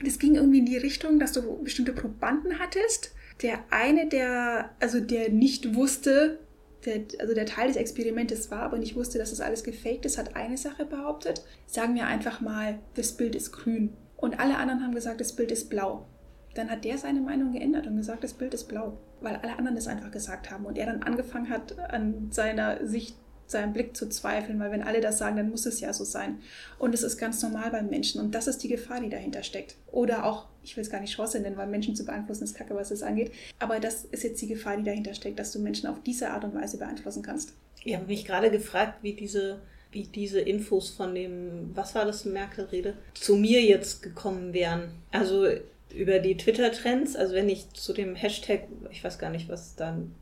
[0.04, 3.16] das ging irgendwie in die Richtung, dass du bestimmte Probanden hattest.
[3.42, 6.40] Der eine, der, also der nicht wusste,
[6.86, 10.18] der, also der Teil des Experimentes war, aber nicht wusste, dass das alles gefaked ist,
[10.18, 11.44] hat eine Sache behauptet.
[11.66, 13.96] Sagen wir einfach mal, das Bild ist grün.
[14.18, 16.06] Und alle anderen haben gesagt, das Bild ist blau.
[16.54, 19.76] Dann hat der seine Meinung geändert und gesagt, das Bild ist blau, weil alle anderen
[19.76, 20.66] das einfach gesagt haben.
[20.66, 25.02] Und er dann angefangen hat, an seiner Sicht seinen Blick zu zweifeln, weil wenn alle
[25.02, 26.40] das sagen, dann muss es ja so sein.
[26.80, 29.76] Und es ist ganz normal beim Menschen und das ist die Gefahr, die dahinter steckt.
[29.92, 32.76] Oder auch, ich will es gar nicht Chance nennen, weil Menschen zu beeinflussen ist kacke,
[32.76, 35.88] was es angeht, aber das ist jetzt die Gefahr, die dahinter steckt, dass du Menschen
[35.88, 37.54] auf diese Art und Weise beeinflussen kannst.
[37.84, 42.26] Ich habe mich gerade gefragt, wie diese, wie diese Infos von dem, was war das,
[42.26, 44.90] Merkel-Rede, zu mir jetzt gekommen wären.
[45.12, 45.48] Also
[45.94, 50.14] über die Twitter-Trends, also wenn ich zu dem Hashtag, ich weiß gar nicht, was dann,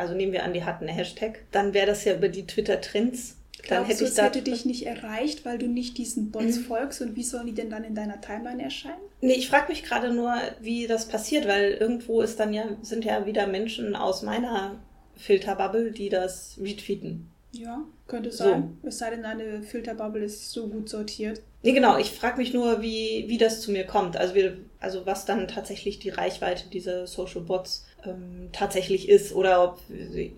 [0.00, 3.36] also nehmen wir an, die hatten einen Hashtag, dann wäre das ja über die Twitter-Trends.
[3.68, 6.62] Dann hätte ich das hätte dich nicht erreicht, weil du nicht diesen Bots mhm.
[6.62, 9.00] folgst und wie sollen die denn dann in deiner Timeline erscheinen?
[9.20, 13.04] Nee, ich frage mich gerade nur, wie das passiert, weil irgendwo ist dann ja, sind
[13.04, 14.80] ja wieder Menschen aus meiner
[15.16, 17.28] Filterbubble, die das retweeten.
[17.52, 18.78] Ja, könnte sein.
[18.80, 18.88] So.
[18.88, 21.42] Es sei denn, deine Filterbubble ist so gut sortiert.
[21.62, 21.98] Nee, genau.
[21.98, 24.16] Ich frage mich nur, wie, wie das zu mir kommt.
[24.16, 29.34] Also, wir, also was dann tatsächlich die Reichweite dieser Social Bots ähm, tatsächlich ist.
[29.34, 29.80] Oder ob,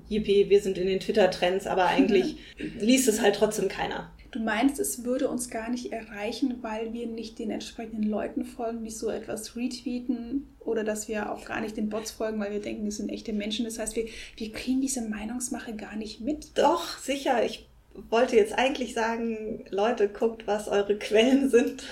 [0.09, 2.37] yippie, wir sind in den Twitter-Trends, aber eigentlich
[2.81, 4.11] liest es halt trotzdem keiner.
[4.33, 8.83] Du meinst, es würde uns gar nicht erreichen, weil wir nicht den entsprechenden Leuten folgen,
[8.83, 12.63] die so etwas retweeten oder dass wir auch gar nicht den Bots folgen, weil wir
[12.63, 13.67] denken, es sind echte Menschen.
[13.67, 16.57] Das heißt, wir, wir kriegen diese Meinungsmache gar nicht mit.
[16.57, 17.45] Doch, sicher.
[17.45, 17.69] Ich
[18.09, 21.85] wollte jetzt eigentlich sagen, Leute, guckt, was eure Quellen sind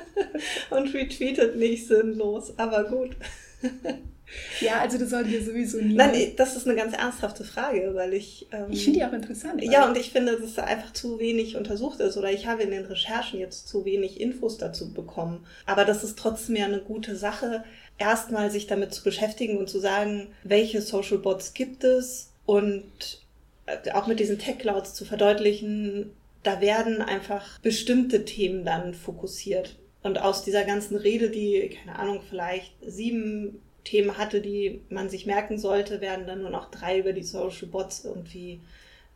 [0.70, 3.16] und retweetet nicht sinnlos, aber gut.
[4.60, 5.94] Ja, also das sollte ja sowieso nie.
[5.94, 8.46] Nein, das ist eine ganz ernsthafte Frage, weil ich.
[8.52, 9.62] Ähm, ich finde die auch interessant.
[9.62, 12.70] Ja, und ich finde, dass es einfach zu wenig untersucht ist oder ich habe in
[12.70, 15.46] den Recherchen jetzt zu wenig Infos dazu bekommen.
[15.66, 17.64] Aber das ist trotzdem ja eine gute Sache,
[17.98, 23.22] erstmal sich damit zu beschäftigen und zu sagen, welche Social Bots gibt es und
[23.66, 26.10] äh, auch mit diesen Tech Clouds zu verdeutlichen,
[26.42, 29.76] da werden einfach bestimmte Themen dann fokussiert.
[30.02, 35.26] Und aus dieser ganzen Rede, die, keine Ahnung, vielleicht sieben Themen hatte, die man sich
[35.26, 38.60] merken sollte, werden dann nur noch drei über die Social Bots irgendwie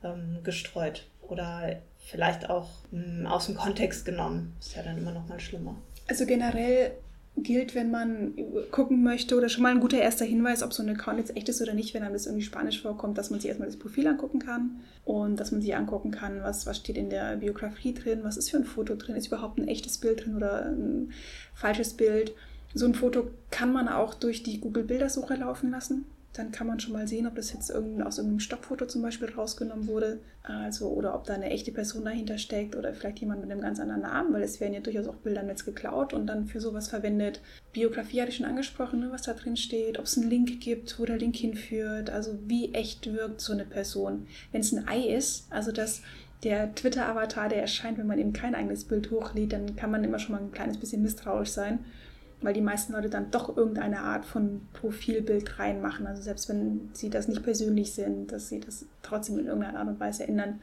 [0.02, 1.06] ähm, gestreut.
[1.22, 4.54] Oder vielleicht auch mh, hm, aus dem Kontext genommen.
[4.60, 5.76] Ist ja dann immer noch mal schlimmer.
[6.08, 6.92] Also generell
[7.36, 8.34] gilt, wenn man
[8.70, 11.48] gucken möchte oder schon mal ein guter erster Hinweis, ob so ein Account jetzt echt
[11.48, 14.06] ist oder nicht, wenn einem das irgendwie Spanisch vorkommt, dass man sich erstmal das Profil
[14.06, 18.20] angucken kann und dass man sich angucken kann, was, was steht in der Biografie drin,
[18.22, 21.12] was ist für ein Foto drin, ist überhaupt ein echtes Bild drin oder ein
[21.54, 22.34] falsches Bild.
[22.74, 26.94] So ein Foto kann man auch durch die Google-Bildersuche laufen lassen dann kann man schon
[26.94, 30.20] mal sehen, ob das jetzt irgendein, aus irgendeinem Stockfoto zum Beispiel rausgenommen wurde.
[30.42, 33.78] Also, oder ob da eine echte Person dahinter steckt oder vielleicht jemand mit einem ganz
[33.78, 36.88] anderen Namen, weil es werden ja durchaus auch Bilder jetzt geklaut und dann für sowas
[36.88, 37.40] verwendet.
[37.72, 40.98] Biografie hatte ich schon angesprochen, ne, was da drin steht, ob es einen Link gibt,
[40.98, 44.26] wo der Link hinführt, also wie echt wirkt so eine Person.
[44.52, 46.00] Wenn es ein Ei ist, also das
[46.44, 50.18] der Twitter-Avatar, der erscheint, wenn man eben kein eigenes Bild hochlädt, dann kann man immer
[50.18, 51.84] schon mal ein kleines bisschen misstrauisch sein
[52.42, 56.06] weil die meisten Leute dann doch irgendeine Art von Profilbild reinmachen.
[56.06, 59.88] Also selbst wenn sie das nicht persönlich sind, dass sie das trotzdem in irgendeiner Art
[59.88, 60.60] und Weise ändern.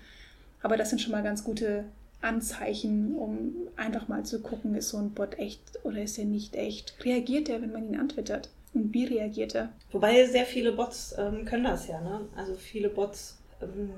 [0.61, 1.85] Aber das sind schon mal ganz gute
[2.21, 6.55] Anzeichen, um einfach mal zu gucken, ist so ein Bot echt oder ist er nicht
[6.55, 6.95] echt?
[7.03, 8.49] Reagiert er, wenn man ihn antwittert?
[8.73, 9.69] Und wie reagiert er?
[9.91, 12.21] Wobei sehr viele Bots ähm, können das ja, ne?
[12.35, 13.38] Also viele Bots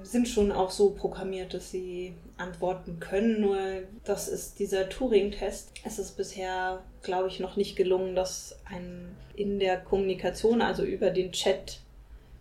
[0.03, 3.41] sind schon auch so programmiert, dass sie antworten können.
[3.41, 3.57] Nur
[4.03, 5.71] das ist dieser Turing-Test.
[5.83, 11.09] Es ist bisher, glaube ich, noch nicht gelungen, dass ein in der Kommunikation, also über
[11.09, 11.79] den Chat,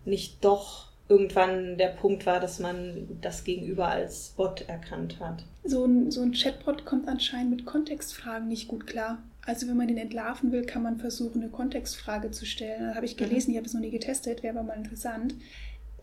[0.04, 5.44] nicht doch irgendwann der Punkt war, dass man das Gegenüber als Bot erkannt hat.
[5.64, 9.18] So ein, so ein Chatbot kommt anscheinend mit Kontextfragen nicht gut klar.
[9.44, 12.88] Also wenn man den entlarven will, kann man versuchen, eine Kontextfrage zu stellen.
[12.88, 13.54] Da habe ich gelesen, mhm.
[13.54, 15.34] ich habe es noch nie getestet, wäre aber mal interessant.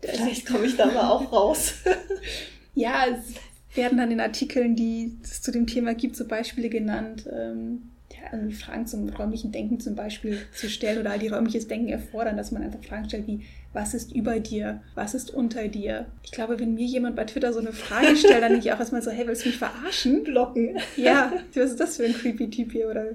[0.02, 1.74] Vielleicht komme ich da aber auch raus.
[2.74, 7.28] ja, es werden dann in Artikeln, die es zu dem Thema gibt, so Beispiele genannt,
[7.32, 11.88] ähm, ja, Fragen zum räumlichen Denken zum Beispiel zu stellen oder all die räumliches Denken
[11.88, 14.82] erfordern, dass man einfach Fragen stellt wie, was ist über dir?
[14.94, 16.06] Was ist unter dir?
[16.22, 18.80] Ich glaube, wenn mir jemand bei Twitter so eine Frage stellt, dann denke ich auch
[18.80, 20.24] erstmal so, hey, willst du mich verarschen?
[20.24, 20.78] Blocken.
[20.96, 23.14] Ja, was ist das für ein creepy Typ hier oder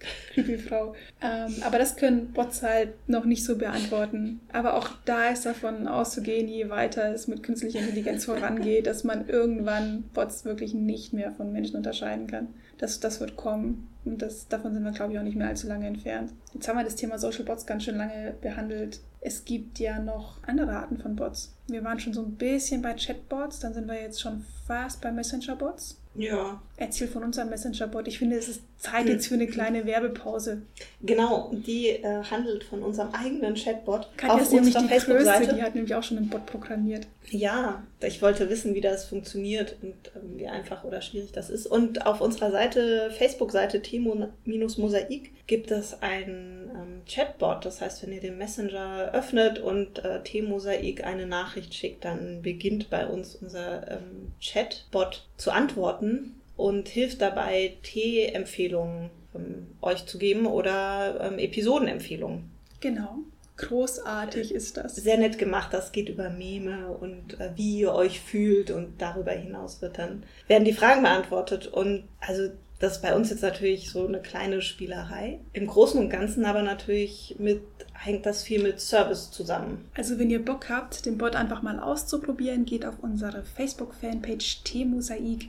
[0.34, 0.94] creepy Frau.
[1.22, 4.40] Ähm, aber das können Bots halt noch nicht so beantworten.
[4.52, 9.28] Aber auch da ist davon auszugehen, je weiter es mit künstlicher Intelligenz vorangeht, dass man
[9.28, 12.48] irgendwann Bots wirklich nicht mehr von Menschen unterscheiden kann.
[12.78, 13.88] Das, das wird kommen.
[14.04, 16.32] Und das, davon sind wir, glaube ich, auch nicht mehr allzu lange entfernt.
[16.54, 19.00] Jetzt haben wir das Thema Social Bots ganz schön lange behandelt.
[19.20, 21.52] Es gibt ja noch andere Arten von Bots.
[21.68, 25.12] Wir waren schon so ein bisschen bei Chatbots, dann sind wir jetzt schon fast bei
[25.12, 26.00] Messenger-Bots.
[26.14, 26.60] Ja.
[26.76, 28.08] Erzähl von unserem Messenger-Bot.
[28.08, 30.62] Ich finde, es ist Zeit jetzt für eine kleine Werbepause.
[31.02, 34.08] Genau, die äh, handelt von unserem eigenen Chatbot.
[34.16, 37.06] Katja ist nämlich die Größte, die hat nämlich auch schon einen Bot programmiert.
[37.28, 41.66] Ja, ich wollte wissen, wie das funktioniert und ähm, wie einfach oder schwierig das ist.
[41.66, 47.64] Und auf unserer Seite, Facebook-Seite Timo-Mosaik, gibt es einen ähm, Chatbot.
[47.64, 52.90] Das heißt, wenn ihr den Messenger öffnet und äh, T-Mosaik eine Nachricht schickt, dann beginnt
[52.90, 60.46] bei uns unser ähm, Chatbot zu antworten und hilft dabei, Tee-Empfehlungen ähm, euch zu geben
[60.46, 62.50] oder ähm, Episodenempfehlungen.
[62.80, 63.16] Genau.
[63.56, 64.96] Großartig ist das.
[64.96, 65.74] Sehr nett gemacht.
[65.74, 70.22] Das geht über Meme und äh, wie ihr euch fühlt und darüber hinaus wird dann
[70.48, 71.66] werden die Fragen beantwortet.
[71.66, 72.50] Und also
[72.80, 75.38] Das ist bei uns jetzt natürlich so eine kleine Spielerei.
[75.52, 77.60] Im Großen und Ganzen aber natürlich mit,
[77.92, 79.90] hängt das viel mit Service zusammen.
[79.94, 85.48] Also wenn ihr Bock habt, den Bot einfach mal auszuprobieren, geht auf unsere Facebook-Fanpage T-Mosaik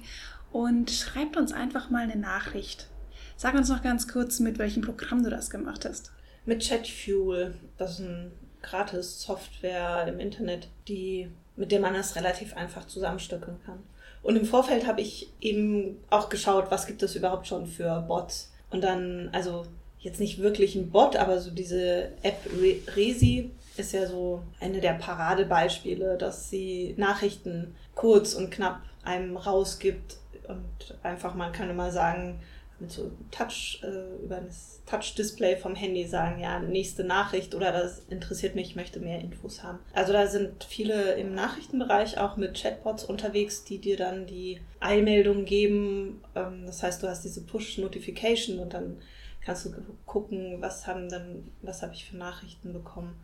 [0.51, 2.87] und schreibt uns einfach mal eine Nachricht.
[3.37, 6.11] Sag uns noch ganz kurz, mit welchem Programm du das gemacht hast.
[6.45, 7.55] Mit Chatfuel.
[7.77, 13.57] Das ist eine gratis Software im Internet, die, mit der man das relativ einfach zusammenstückeln
[13.65, 13.79] kann.
[14.23, 18.51] Und im Vorfeld habe ich eben auch geschaut, was gibt es überhaupt schon für Bots.
[18.69, 19.65] Und dann, also
[19.99, 22.39] jetzt nicht wirklich ein Bot, aber so diese App
[22.95, 30.17] Resi ist ja so eine der Paradebeispiele, dass sie Nachrichten kurz und knapp einem rausgibt
[30.47, 32.39] und einfach, man kann immer sagen,
[32.81, 37.99] mit so Touch, äh, über das Touch-Display vom Handy sagen, ja, nächste Nachricht oder das
[38.09, 39.79] interessiert mich, ich möchte mehr Infos haben.
[39.93, 45.45] Also da sind viele im Nachrichtenbereich auch mit Chatbots unterwegs, die dir dann die Eilmeldung
[45.45, 46.21] geben.
[46.35, 48.97] Ähm, das heißt, du hast diese Push-Notification und dann
[49.41, 49.71] kannst du
[50.05, 53.15] gucken, was haben dann, was habe ich für Nachrichten bekommen.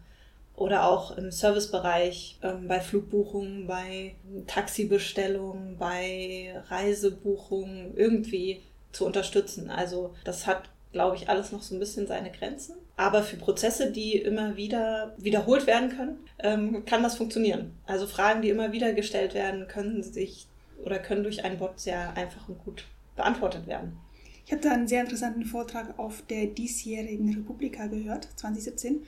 [0.55, 4.15] Oder auch im Servicebereich, ähm, bei Flugbuchungen, bei
[4.47, 8.63] Taxibestellungen, bei Reisebuchungen, irgendwie
[8.97, 9.69] zu unterstützen.
[9.69, 12.75] Also das hat, glaube ich, alles noch so ein bisschen seine Grenzen.
[12.95, 17.77] Aber für Prozesse, die immer wieder wiederholt werden können, ähm, kann das funktionieren.
[17.85, 20.47] Also Fragen, die immer wieder gestellt werden, können sich
[20.83, 23.99] oder können durch einen Bot sehr einfach und gut beantwortet werden.
[24.45, 29.03] Ich habe da einen sehr interessanten Vortrag auf der diesjährigen Republika gehört, 2017.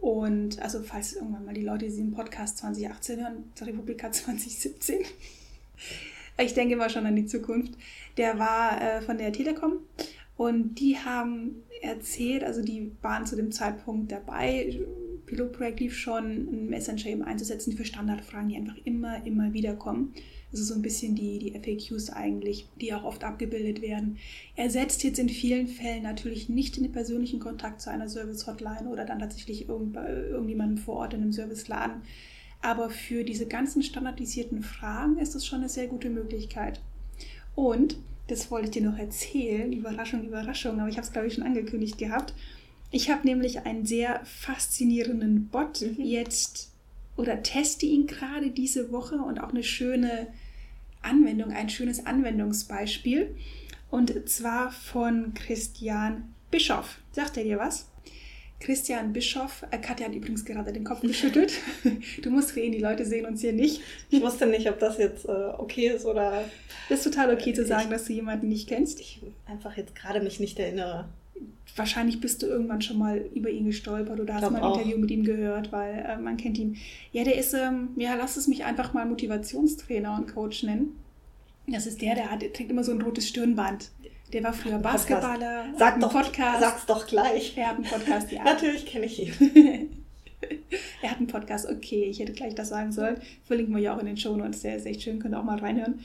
[0.00, 5.00] Und also, falls irgendwann mal die Leute diesen Podcast 2018 hören, Republika 2017.
[6.40, 7.74] Ich denke mal schon an die Zukunft.
[8.18, 9.80] Der war äh, von der Telekom
[10.36, 14.78] und die haben erzählt, also die waren zu dem Zeitpunkt dabei,
[15.26, 20.14] Pilotprojekt lief schon, ein Messenger eben einzusetzen für Standardfragen, die einfach immer, immer wieder kommen.
[20.50, 24.16] Also so ein bisschen die, die FAQs eigentlich, die auch oft abgebildet werden.
[24.56, 29.04] Er setzt jetzt in vielen Fällen natürlich nicht den persönlichen Kontakt zu einer Service-Hotline oder
[29.04, 32.00] dann tatsächlich irgend, irgendjemandem vor Ort in einem Serviceladen.
[32.62, 36.80] Aber für diese ganzen standardisierten Fragen ist das schon eine sehr gute Möglichkeit.
[37.58, 37.96] Und,
[38.28, 41.42] das wollte ich dir noch erzählen, Überraschung, Überraschung, aber ich habe es, glaube ich, schon
[41.42, 42.32] angekündigt gehabt.
[42.92, 45.96] Ich habe nämlich einen sehr faszinierenden Bot mhm.
[46.00, 46.70] jetzt
[47.16, 50.28] oder teste ihn gerade diese Woche und auch eine schöne
[51.02, 53.34] Anwendung, ein schönes Anwendungsbeispiel.
[53.90, 57.00] Und zwar von Christian Bischoff.
[57.10, 57.88] Sagt er dir was?
[58.60, 61.52] Christian Bischoff, äh, Katja hat übrigens gerade den Kopf geschüttelt.
[62.22, 63.80] du musst reden, die Leute sehen uns hier nicht.
[64.10, 66.44] Ich wusste nicht, ob das jetzt äh, okay ist oder.
[66.88, 69.00] Das ist total okay zu sagen, ich, dass du jemanden nicht kennst.
[69.00, 71.08] Ich einfach jetzt gerade mich nicht erinnere.
[71.76, 74.76] Wahrscheinlich bist du irgendwann schon mal über ihn gestolpert oder hast mal ein auch.
[74.76, 76.76] Interview mit ihm gehört, weil äh, man kennt ihn.
[77.12, 80.98] Ja, der ist, ähm, ja, lass es mich einfach mal Motivationstrainer und Coach nennen.
[81.68, 83.90] Das ist der, der, hat, der trägt immer so ein rotes Stirnband.
[84.32, 85.72] Der war früher Basketballer.
[85.78, 86.60] Sag doch, Podcast.
[86.60, 87.56] Sag's doch gleich.
[87.56, 88.44] Er hat einen Podcast, ja.
[88.44, 90.04] Natürlich kenne ich ihn.
[91.02, 93.20] er hat einen Podcast, okay, ich hätte gleich das sagen sollen.
[93.44, 95.44] Verlinken wir ja auch in den Show Notes, der ist echt schön, könnt ihr auch
[95.44, 96.04] mal reinhören.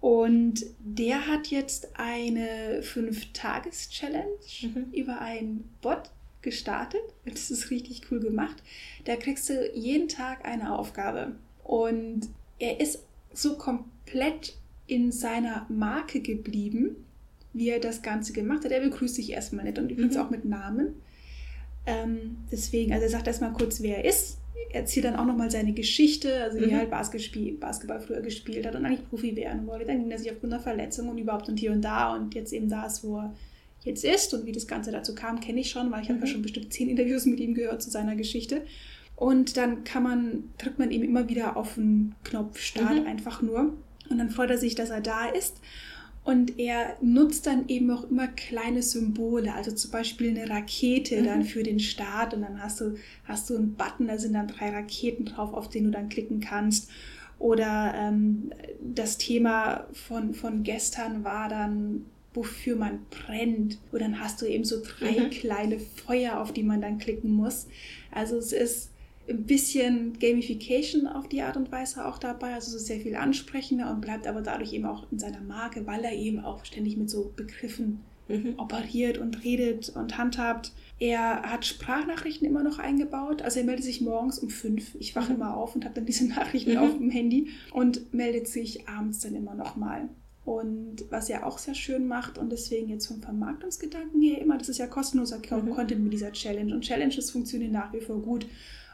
[0.00, 4.92] Und der hat jetzt eine Fünf-Tages-Challenge mhm.
[4.92, 6.10] über einen Bot
[6.42, 7.00] gestartet.
[7.24, 8.62] Das ist richtig cool gemacht.
[9.04, 11.34] Da kriegst du jeden Tag eine Aufgabe.
[11.64, 12.28] Und
[12.60, 17.04] er ist so komplett in seiner Marke geblieben,
[17.58, 18.72] wie er das Ganze gemacht hat.
[18.72, 20.20] Er begrüßt sich erstmal nicht und übrigens mhm.
[20.20, 20.94] auch mit Namen.
[21.86, 24.38] Ähm, deswegen, also er sagt erstmal kurz, wer er ist.
[24.70, 26.72] Er erzählt dann auch nochmal seine Geschichte, also wie mhm.
[26.72, 29.86] er halt Basketball, früher gespielt hat und eigentlich Profi werden wollte.
[29.86, 32.52] Dann ging er sich aufgrund der Verletzung und überhaupt und hier und da und jetzt
[32.52, 33.34] eben da ist, wo er
[33.84, 36.14] jetzt ist und wie das Ganze dazu kam, kenne ich schon, weil ich mhm.
[36.14, 38.62] habe ja schon bestimmt zehn Interviews mit ihm gehört zu seiner Geschichte.
[39.16, 43.06] Und dann kann man, drückt man ihm immer wieder auf den Knopf Start mhm.
[43.06, 43.72] einfach nur.
[44.10, 45.56] Und dann freut er sich, dass er da ist.
[46.28, 51.24] Und er nutzt dann eben auch immer kleine Symbole, also zum Beispiel eine Rakete mhm.
[51.24, 54.46] dann für den Start und dann hast du, hast du einen Button, da sind dann
[54.46, 56.90] drei Raketen drauf, auf den du dann klicken kannst.
[57.38, 63.78] Oder ähm, das Thema von, von gestern war dann, wofür man brennt.
[63.90, 65.30] Und dann hast du eben so drei mhm.
[65.30, 67.68] kleine Feuer, auf die man dann klicken muss.
[68.12, 68.90] Also es ist
[69.28, 73.90] ein bisschen Gamification auf die Art und Weise auch dabei, also so sehr viel ansprechender
[73.90, 77.10] und bleibt aber dadurch eben auch in seiner Marke, weil er eben auch ständig mit
[77.10, 78.54] so Begriffen mhm.
[78.56, 80.72] operiert und redet und handhabt.
[80.98, 83.42] Er hat Sprachnachrichten immer noch eingebaut.
[83.42, 84.94] Also er meldet sich morgens um fünf.
[84.98, 85.36] Ich wache mhm.
[85.36, 86.78] immer auf und habe dann diese Nachrichten mhm.
[86.78, 90.08] auf dem Handy und meldet sich abends dann immer noch mal.
[90.44, 94.70] Und was er auch sehr schön macht und deswegen jetzt vom Vermarktungsgedanken her immer, das
[94.70, 95.70] ist ja kostenloser mhm.
[95.70, 96.74] Content mit dieser Challenge.
[96.74, 98.46] Und Challenges funktionieren nach wie vor gut.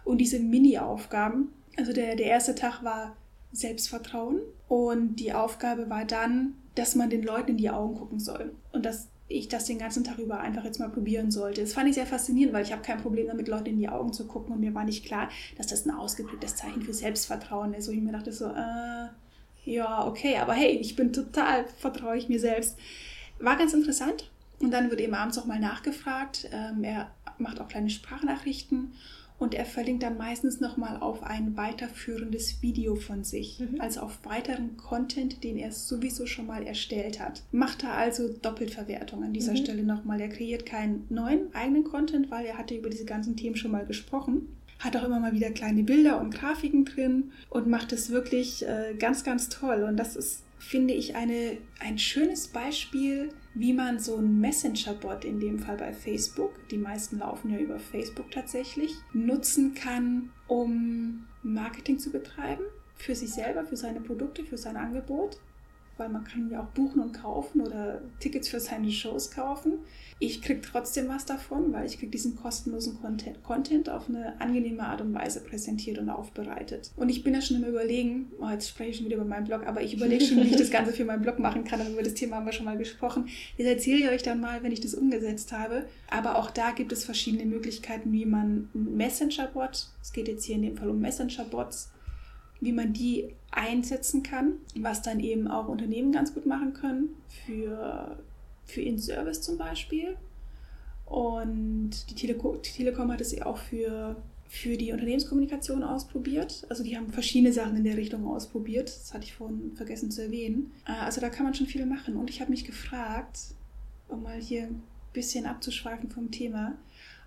[0.04, 3.16] Und diese Mini-Aufgaben, also der, der erste Tag war
[3.52, 8.52] Selbstvertrauen und die Aufgabe war dann, dass man den Leuten in die Augen gucken soll.
[8.72, 11.62] und dass ich das den ganzen Tag über einfach jetzt mal probieren sollte.
[11.62, 14.12] Das fand ich sehr faszinierend, weil ich habe kein Problem damit, Leuten in die Augen
[14.12, 17.88] zu gucken und mir war nicht klar, dass das ein ausgeprägtes Zeichen für Selbstvertrauen ist.
[17.88, 19.08] Und ich mir dachte so, äh,
[19.64, 22.76] ja, okay, aber hey, ich bin total, vertraue ich mir selbst.
[23.38, 24.30] War ganz interessant.
[24.60, 26.48] Und dann wird eben abends auch mal nachgefragt.
[26.52, 28.92] Ähm, er macht auch kleine Sprachnachrichten
[29.38, 33.80] und er verlinkt dann meistens nochmal auf ein weiterführendes Video von sich, mhm.
[33.80, 37.42] also auf weiteren Content, den er sowieso schon mal erstellt hat.
[37.50, 39.56] Macht er also Doppelverwertung an dieser mhm.
[39.56, 40.20] Stelle nochmal.
[40.20, 43.86] Er kreiert keinen neuen eigenen Content, weil er hatte über diese ganzen Themen schon mal
[43.86, 44.48] gesprochen.
[44.78, 48.94] Hat auch immer mal wieder kleine Bilder und Grafiken drin und macht es wirklich äh,
[48.98, 49.82] ganz, ganz toll.
[49.82, 55.38] Und das ist, finde ich, eine, ein schönes Beispiel, wie man so ein Messenger-Bot, in
[55.38, 61.98] dem Fall bei Facebook, die meisten laufen ja über Facebook tatsächlich, nutzen kann, um Marketing
[61.98, 62.64] zu betreiben
[62.96, 65.38] für sich selber, für seine Produkte, für sein Angebot
[65.96, 69.74] weil man kann ja auch buchen und kaufen oder Tickets für seine Shows kaufen.
[70.20, 74.84] Ich kriege trotzdem was davon, weil ich kriege diesen kostenlosen Content, Content auf eine angenehme
[74.84, 76.92] Art und Weise präsentiert und aufbereitet.
[76.96, 79.46] Und ich bin ja schon im Überlegen, oh, jetzt spreche ich schon wieder über meinen
[79.46, 81.80] Blog, aber ich überlege schon, wie ich das Ganze für meinen Blog machen kann.
[81.92, 83.28] Über das Thema haben wir schon mal gesprochen.
[83.58, 85.86] Das erzähle ich euch dann mal, wenn ich das umgesetzt habe.
[86.10, 90.56] Aber auch da gibt es verschiedene Möglichkeiten, wie man ein Messenger-Bot, es geht jetzt hier
[90.56, 91.90] in dem Fall um Messenger-Bots,
[92.64, 98.18] wie man die einsetzen kann, was dann eben auch Unternehmen ganz gut machen können für,
[98.64, 100.16] für ihren Service zum Beispiel.
[101.06, 104.16] Und die, Telekom, die Telekom hat es ja auch für,
[104.48, 106.66] für die Unternehmenskommunikation ausprobiert.
[106.68, 108.88] Also die haben verschiedene Sachen in der Richtung ausprobiert.
[108.88, 110.72] Das hatte ich vorhin vergessen zu erwähnen.
[110.86, 112.16] Äh, also da kann man schon viel machen.
[112.16, 113.38] Und ich habe mich gefragt,
[114.08, 116.76] um mal hier ein bisschen abzuschweifen vom Thema,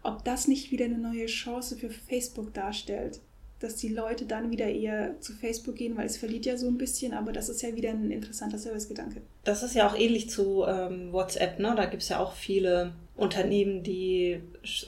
[0.03, 3.21] ob das nicht wieder eine neue Chance für Facebook darstellt
[3.59, 6.77] dass die Leute dann wieder eher zu Facebook gehen, weil es verliert ja so ein
[6.77, 9.21] bisschen, aber das ist ja wieder ein interessanter Servicegedanke.
[9.43, 11.73] Das ist ja auch ähnlich zu ähm, WhatsApp, ne?
[11.75, 14.39] Da gibt es ja auch viele Unternehmen, die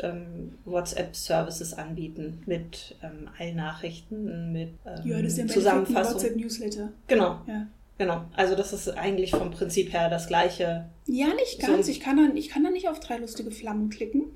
[0.02, 6.16] ähm, WhatsApp-Services anbieten mit ähm, Eilnachrichten, mit ähm, ja, das ist ja Zusammenfassung.
[6.16, 6.90] WhatsApp-Newsletter.
[7.08, 7.42] Genau.
[7.48, 7.68] Ja.
[8.00, 10.86] Genau, also das ist eigentlich vom Prinzip her das gleiche.
[11.06, 11.86] Ja, nicht ganz.
[11.86, 14.28] So ich, kann dann, ich kann da nicht auf drei lustige Flammen klicken.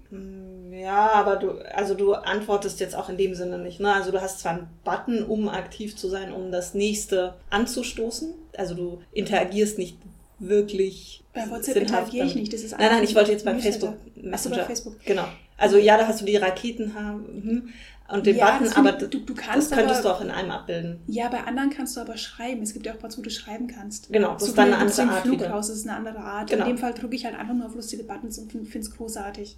[0.74, 3.80] Ja, aber du, also du antwortest jetzt auch in dem Sinne nicht.
[3.80, 3.94] Ne?
[3.94, 8.34] Also du hast zwar einen Button, um aktiv zu sein, um das nächste anzustoßen.
[8.58, 9.98] Also du interagierst nicht
[10.40, 11.24] wirklich.
[11.34, 12.54] Bei WhatsApp interagiere ich nicht.
[12.54, 13.96] Das ist nein, nein, ich wollte jetzt bei Facebook.
[14.16, 14.34] Messenger.
[14.34, 14.96] Achso, bei Facebook.
[15.06, 15.26] Genau.
[15.58, 17.24] Also ja, da hast du die Raketen haben.
[17.26, 17.74] Hm
[18.14, 20.52] und den ja, Button, aber du, du kannst das könntest aber, du auch in einem
[20.52, 21.00] abbilden.
[21.08, 22.62] Ja, bei anderen kannst du aber schreiben.
[22.62, 24.12] Es gibt ja auch Bots, wo du schreiben kannst.
[24.12, 25.22] Genau, das so ist dann eine andere Art.
[25.24, 26.50] Flughaus ist eine andere Art.
[26.50, 26.64] Genau.
[26.64, 29.58] In dem Fall drücke ich halt einfach nur auf lustige Buttons und finde es großartig.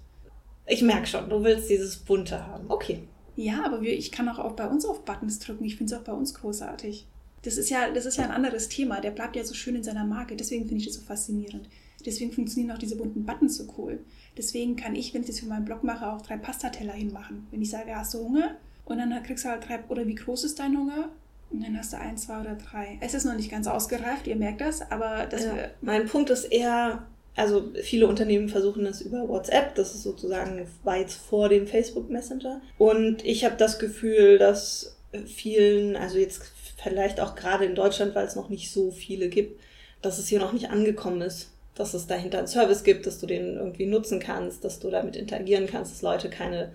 [0.66, 2.64] Ich merke schon, du willst dieses Bunte haben.
[2.68, 3.02] Okay.
[3.36, 5.64] Ja, aber wir, ich kann auch, auch bei uns auf Buttons drücken.
[5.64, 7.06] Ich finde es auch bei uns großartig.
[7.42, 9.00] Das ist, ja, das ist ja ein anderes Thema.
[9.00, 10.36] Der bleibt ja so schön in seiner Marke.
[10.36, 11.68] Deswegen finde ich das so faszinierend.
[12.04, 14.00] Deswegen funktionieren auch diese bunten Buttons so cool.
[14.36, 17.46] Deswegen kann ich, wenn ich das für meinen Blog mache, auch drei Pastateller hinmachen.
[17.50, 18.56] Wenn ich sage, hast du Hunger?
[18.84, 21.08] Und dann kriegst du halt drei, oder wie groß ist dein Hunger?
[21.50, 22.98] Und dann hast du ein, zwei oder drei.
[23.00, 25.44] Es ist noch nicht ganz ausgereift, ihr merkt das, aber das.
[25.44, 27.06] Ja, mein Punkt ist eher,
[27.36, 32.62] also viele Unternehmen versuchen das über WhatsApp, das ist sozusagen weit vor dem Facebook Messenger.
[32.78, 36.42] Und ich habe das Gefühl, dass vielen, also jetzt
[36.82, 39.60] vielleicht auch gerade in Deutschland, weil es noch nicht so viele gibt,
[40.02, 41.50] dass es hier noch nicht angekommen ist.
[41.74, 45.14] Dass es dahinter einen Service gibt, dass du den irgendwie nutzen kannst, dass du damit
[45.14, 46.72] interagieren kannst, dass Leute keine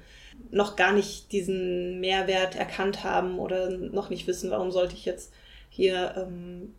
[0.52, 5.32] noch gar nicht diesen Mehrwert erkannt haben oder noch nicht wissen, warum sollte ich jetzt
[5.70, 6.74] hier ähm,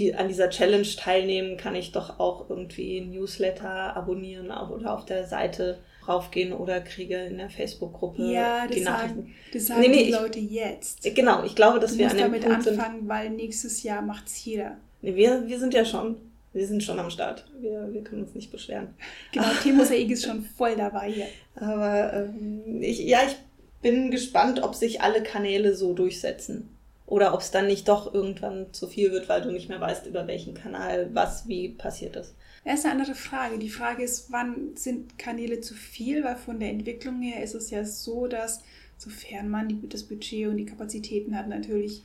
[0.00, 5.26] die, an dieser Challenge teilnehmen, kann ich doch auch irgendwie Newsletter abonnieren oder auf der
[5.26, 5.78] Seite
[6.08, 9.22] raufgehen oder kriege in der Facebook-Gruppe ja, die Nachrichten.
[9.22, 11.14] Sagen, das sagen nee, nee, die Leute jetzt.
[11.14, 14.02] Genau, ich glaube, dass du wir an dem damit Punkt anfangen, sind, weil nächstes Jahr
[14.02, 14.78] macht es jeder.
[15.02, 16.16] Nee, wir, wir sind ja schon
[16.52, 17.44] wir sind schon am Start.
[17.60, 18.88] Wir, wir können uns nicht beschweren.
[19.32, 21.26] Genau, Teammosaik ist schon voll dabei hier.
[21.54, 23.36] Aber ähm, ich, ja, ich
[23.82, 26.68] bin gespannt, ob sich alle Kanäle so durchsetzen.
[27.10, 30.06] Oder ob es dann nicht doch irgendwann zu viel wird, weil du nicht mehr weißt,
[30.06, 32.36] über welchen Kanal was wie passiert ist.
[32.64, 33.58] Das ist eine andere Frage.
[33.58, 36.22] Die Frage ist, wann sind Kanäle zu viel?
[36.22, 38.62] Weil von der Entwicklung her ist es ja so, dass
[38.96, 42.04] sofern man die, das Budget und die Kapazitäten hat, natürlich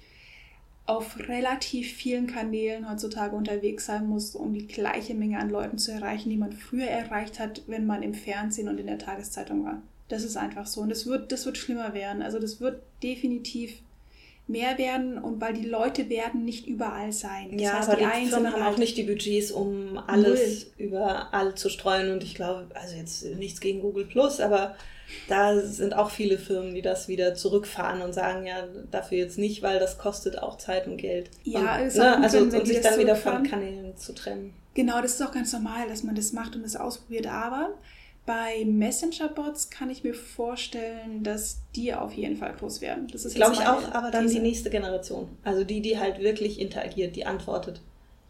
[0.87, 5.91] auf relativ vielen Kanälen heutzutage unterwegs sein muss, um die gleiche Menge an Leuten zu
[5.91, 9.83] erreichen, die man früher erreicht hat, wenn man im Fernsehen und in der Tageszeitung war.
[10.07, 10.81] Das ist einfach so.
[10.81, 12.23] Und das wird, das wird schlimmer werden.
[12.23, 13.81] Also das wird definitiv
[14.47, 17.49] mehr werden und weil die Leute werden nicht überall sein.
[17.53, 20.67] Das ja, heißt, aber die, die Firmen haben halt auch nicht die Budgets, um alles
[20.77, 20.87] Null.
[20.87, 22.11] überall zu streuen.
[22.11, 24.75] Und ich glaube, also jetzt nichts gegen Google Plus, aber
[25.27, 29.61] da sind auch viele Firmen, die das wieder zurückfahren und sagen, ja, dafür jetzt nicht,
[29.63, 31.29] weil das kostet auch Zeit und Geld.
[31.43, 33.43] Ja, und, ist ne, auch gut, also wenn- wenn und sich das dann wieder von.
[33.43, 34.53] Kanälen zu trennen.
[34.73, 37.27] Genau, das ist auch ganz normal, dass man das macht und das ausprobiert.
[37.27, 37.69] Aber
[38.25, 43.07] bei Messenger-Bots kann ich mir vorstellen, dass die auf jeden Fall groß werden.
[43.11, 44.41] Das ist Glaube jetzt ich auch, aber dann die These.
[44.43, 45.29] nächste Generation.
[45.43, 47.81] Also die, die halt wirklich interagiert, die antwortet.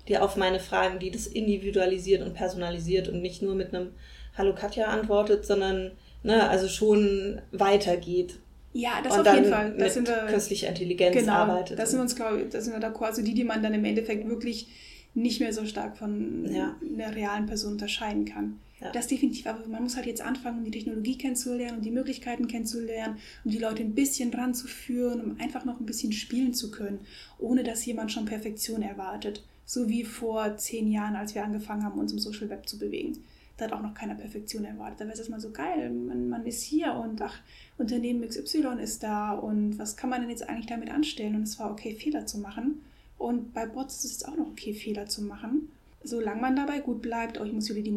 [0.08, 3.92] Die auf meine Fragen, die das individualisiert und personalisiert und nicht nur mit einem
[4.38, 5.92] Hallo Katja antwortet, sondern
[6.24, 8.40] ne, also schon weitergeht.
[8.74, 9.72] Ja, das und auf dann jeden Fall.
[9.72, 11.80] Da mit sind wir, künstlicher Intelligenz genau, arbeitet.
[11.80, 13.06] da sind wir uns, glaube ich, da sind wir d'accord.
[13.06, 14.68] Also die, die man dann im Endeffekt wirklich
[15.14, 16.76] nicht mehr so stark von Ja.
[16.94, 18.60] einer realen Person unterscheiden kann.
[18.82, 18.92] Ja.
[18.92, 23.18] Das definitiv, aber man muss halt jetzt anfangen, die Technologie kennenzulernen, um die Möglichkeiten kennenzulernen,
[23.46, 27.00] um die Leute ein bisschen ranzuführen, um einfach noch ein bisschen spielen zu können,
[27.40, 29.44] ohne dass jemand schon Perfektion erwartet.
[29.66, 33.18] So wie vor zehn Jahren, als wir angefangen haben, uns im Social Web zu bewegen.
[33.58, 35.00] Da hat auch noch keiner Perfektion erwartet.
[35.00, 37.40] Da wäre es erstmal so geil, man, man ist hier und ach,
[37.78, 41.36] Unternehmen XY ist da und was kann man denn jetzt eigentlich damit anstellen?
[41.36, 42.82] Und es war okay, Fehler zu machen.
[43.18, 45.70] Und bei Bots ist es auch noch okay, Fehler zu machen
[46.06, 47.40] solange man dabei gut bleibt.
[47.40, 47.92] Oh, ich muss wieder die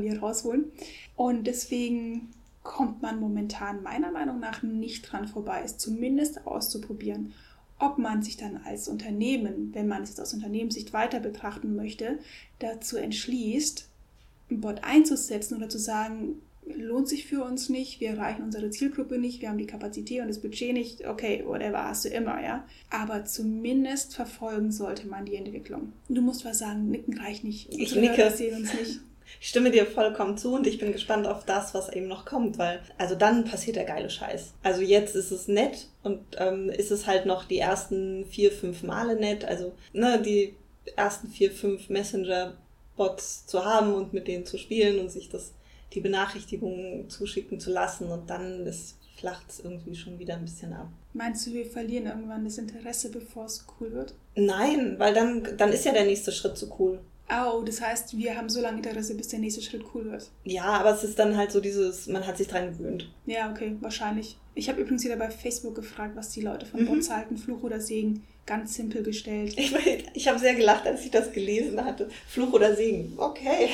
[0.00, 0.72] hier rausholen.
[1.16, 2.30] Und deswegen
[2.62, 7.34] kommt man momentan meiner Meinung nach nicht dran vorbei, es zumindest auszuprobieren.
[7.78, 12.18] Ob man sich dann als Unternehmen, wenn man es jetzt aus Unternehmenssicht weiter betrachten möchte,
[12.60, 13.88] dazu entschließt,
[14.50, 19.18] einen Bot einzusetzen oder zu sagen, lohnt sich für uns nicht, wir erreichen unsere Zielgruppe
[19.18, 22.64] nicht, wir haben die Kapazität und das Budget nicht, okay, whatever, hast du immer, ja.
[22.90, 25.92] Aber zumindest verfolgen sollte man die Entwicklung.
[26.08, 27.72] Du musst was sagen, nicken reicht nicht.
[27.72, 28.16] Ich Unsere nicke.
[28.18, 29.00] Hörer sehen uns nicht.
[29.40, 32.58] Ich stimme dir vollkommen zu und ich bin gespannt auf das, was eben noch kommt,
[32.58, 34.54] weil also dann passiert der geile Scheiß.
[34.62, 38.82] Also jetzt ist es nett und ähm, ist es halt noch die ersten vier, fünf
[38.82, 39.44] Male nett.
[39.44, 40.54] Also ne, die
[40.96, 45.52] ersten vier, fünf Messenger-Bots zu haben und mit denen zu spielen und sich das
[45.94, 50.72] die Benachrichtigungen zuschicken zu lassen und dann ist flacht es irgendwie schon wieder ein bisschen
[50.72, 50.88] ab.
[51.12, 54.14] Meinst du, wir verlieren irgendwann das Interesse, bevor es cool wird?
[54.34, 56.98] Nein, weil dann, dann ist ja der nächste Schritt zu cool.
[57.30, 60.30] Oh, das heißt, wir haben so lange Interesse, bis der nächste Schritt cool wird.
[60.44, 63.10] Ja, aber es ist dann halt so dieses, man hat sich dran gewöhnt.
[63.24, 64.36] Ja, okay, wahrscheinlich.
[64.54, 66.86] Ich habe übrigens wieder bei Facebook gefragt, was die Leute von Mhm.
[66.86, 68.24] Bots halten, Fluch oder Segen.
[68.46, 69.54] Ganz simpel gestellt.
[69.56, 69.74] Ich,
[70.14, 72.10] ich habe sehr gelacht, als ich das gelesen hatte.
[72.28, 73.14] Fluch oder Segen.
[73.16, 73.70] Okay.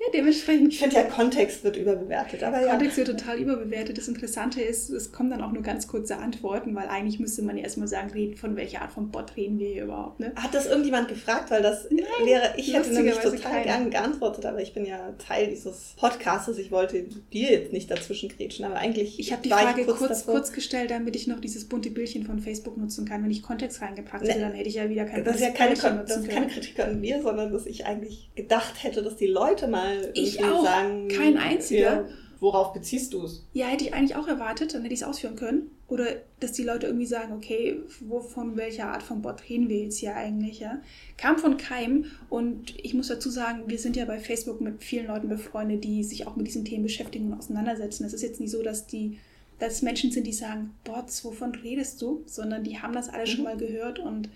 [0.00, 0.72] Ja, dementsprechend.
[0.72, 2.70] Ich finde ja, Kontext wird überbewertet, aber ja.
[2.70, 3.98] Kontext wird total überbewertet.
[3.98, 7.56] Das Interessante ist, es kommen dann auch nur ganz kurze Antworten, weil eigentlich müsste man
[7.56, 10.32] ja erstmal sagen, reden- von welcher Art von Bot reden wir hier überhaupt, ne?
[10.36, 11.50] Hat das irgendjemand gefragt?
[11.50, 13.64] Weil das wäre, ich hätte nämlich total keiner.
[13.64, 16.58] gern geantwortet, aber ich bin ja Teil dieses Podcastes.
[16.58, 20.34] Ich wollte dir jetzt nicht dazwischen grätschen, aber eigentlich Ich habe die Frage kurz, davor.
[20.34, 23.24] kurz gestellt, damit ich noch dieses bunte Bildchen von Facebook nutzen kann.
[23.24, 24.44] Wenn ich Kontext reingepackt hätte, Ne.
[24.44, 26.46] dann hätte ich ja wieder kein das ist ja keine, das ist keine.
[26.46, 30.54] Kritik an mir, sondern dass ich eigentlich gedacht hätte, dass die Leute mal Ich irgendwie
[30.54, 30.64] auch.
[30.64, 31.08] sagen.
[31.08, 31.80] Kein einziger.
[32.02, 32.04] Ja,
[32.40, 33.44] worauf beziehst du es?
[33.52, 35.70] Ja, hätte ich eigentlich auch erwartet, dann hätte ich es ausführen können.
[35.88, 36.04] Oder
[36.40, 40.14] dass die Leute irgendwie sagen, okay, wovon, welcher Art von Bot reden wir jetzt hier
[40.14, 40.82] eigentlich, ja?
[41.16, 45.06] Kam von Keim und ich muss dazu sagen, wir sind ja bei Facebook mit vielen
[45.06, 48.04] Leuten befreundet, die sich auch mit diesen Themen beschäftigen und auseinandersetzen.
[48.04, 49.18] Es ist jetzt nicht so, dass die,
[49.60, 52.22] dass Menschen sind, die sagen, Bots, wovon redest du?
[52.26, 53.44] Sondern die haben das alle schon Mhm.
[53.44, 54.28] mal gehört und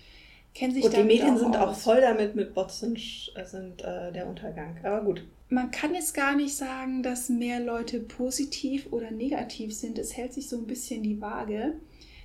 [0.54, 1.82] kennen sich Und die damit Medien sind auch aus.
[1.82, 2.96] voll damit, mit Bots sind,
[3.36, 4.74] äh, sind äh, der Untergang.
[4.82, 5.22] Aber gut.
[5.52, 9.98] Man kann jetzt gar nicht sagen, dass mehr Leute positiv oder negativ sind.
[9.98, 11.74] Es hält sich so ein bisschen die Waage.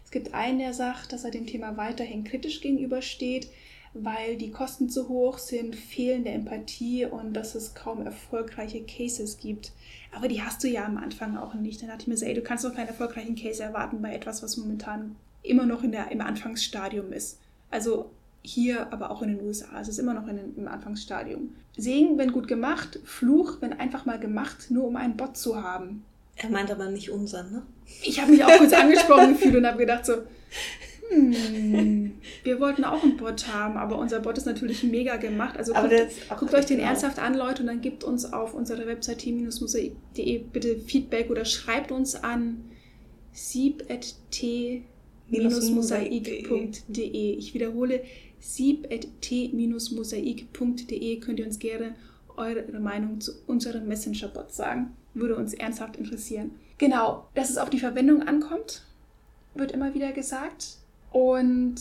[0.06, 3.50] Es gibt einen, der sagt, dass er dem Thema weiterhin kritisch gegenübersteht,
[3.94, 9.74] weil die Kosten zu hoch sind, fehlende Empathie und dass es kaum erfolgreiche Cases gibt.
[10.14, 11.82] Aber die hast du ja am Anfang auch nicht.
[11.82, 14.42] Dann dachte ich mir so, ey, du kannst doch keinen erfolgreichen Case erwarten bei etwas,
[14.42, 17.42] was momentan immer noch in der, im Anfangsstadium ist.
[17.72, 18.10] Also
[18.48, 19.80] hier, aber auch in den USA.
[19.82, 21.54] Es ist immer noch in, den- im Anfangsstadium.
[21.78, 26.04] Segen, wenn gut gemacht, Fluch, wenn einfach mal gemacht, nur um einen Bot zu haben.
[26.38, 27.62] Er meint aber nicht unseren, ne?
[28.04, 30.14] Ich habe mich auch kurz angesprochen gefühlt und habe gedacht so,
[31.10, 35.58] hm, wir wollten auch einen Bot haben, aber unser Bot ist natürlich mega gemacht.
[35.58, 35.94] Also guckt,
[36.38, 36.90] guckt euch den genau.
[36.90, 41.92] ernsthaft an, Leute, und dann gebt uns auf unserer Website team-mosaik.de bitte Feedback oder schreibt
[41.92, 42.64] uns an
[46.18, 47.34] sieb.t-mosaik.de.
[47.36, 48.02] Ich wiederhole,
[48.40, 51.96] sieb.t-mosaik.de könnt ihr uns gerne
[52.36, 54.96] eure Meinung zu unseren Messenger-Bots sagen.
[55.14, 56.52] Würde uns ernsthaft interessieren.
[56.78, 58.84] Genau, dass es auf die Verwendung ankommt,
[59.56, 60.78] wird immer wieder gesagt.
[61.12, 61.76] Und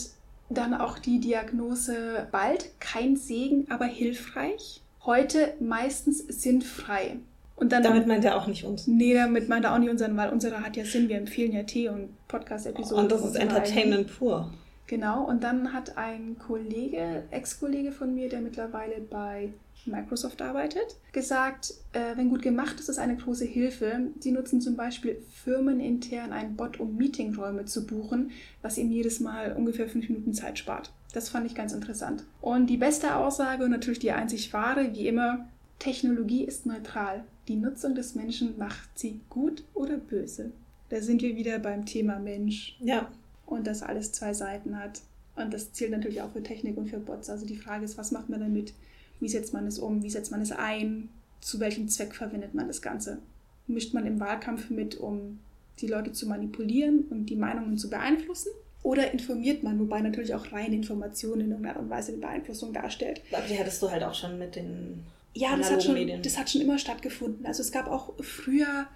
[0.48, 4.80] dann auch die Diagnose bald kein Segen, aber hilfreich.
[5.04, 7.18] Heute meistens sinnfrei.
[7.56, 8.86] Und dann Damit meint er auch nicht uns.
[8.86, 11.08] Nee, damit meint er auch nicht unseren, weil unsere hat ja Sinn.
[11.08, 13.04] Wir empfehlen ja Tee und Podcast-Episoden.
[13.04, 14.52] Und das ist unserer Entertainment pur.
[14.86, 19.52] Genau, und dann hat ein Kollege, Ex-Kollege von mir, der mittlerweile bei
[19.84, 24.10] Microsoft arbeitet, gesagt, äh, wenn gut gemacht ist, ist eine große Hilfe.
[24.20, 28.30] Sie nutzen zum Beispiel firmenintern einen Bot, um Meetingräume zu buchen,
[28.62, 30.92] was ihnen jedes Mal ungefähr fünf Minuten Zeit spart.
[31.12, 32.24] Das fand ich ganz interessant.
[32.40, 37.24] Und die beste Aussage und natürlich die einzig wahre, wie immer, Technologie ist neutral.
[37.48, 40.52] Die Nutzung des Menschen macht sie gut oder böse.
[40.88, 42.76] Da sind wir wieder beim Thema Mensch.
[42.80, 43.08] Ja.
[43.46, 45.00] Und dass alles zwei Seiten hat.
[45.36, 47.30] Und das zählt natürlich auch für Technik und für Bots.
[47.30, 48.72] Also die Frage ist, was macht man damit?
[49.20, 50.02] Wie setzt man es um?
[50.02, 51.08] Wie setzt man es ein?
[51.40, 53.18] Zu welchem Zweck verwendet man das Ganze?
[53.66, 55.38] Mischt man im Wahlkampf mit, um
[55.80, 58.50] die Leute zu manipulieren und die Meinungen zu beeinflussen?
[58.82, 62.72] Oder informiert man, wobei natürlich auch reine Informationen in irgendeiner Art und Weise eine Beeinflussung
[62.72, 63.20] darstellt.
[63.32, 65.04] Aber die hattest du halt auch schon mit den
[65.36, 67.44] ja, das hat, schon, das hat schon immer stattgefunden.
[67.44, 68.86] Also es gab auch früher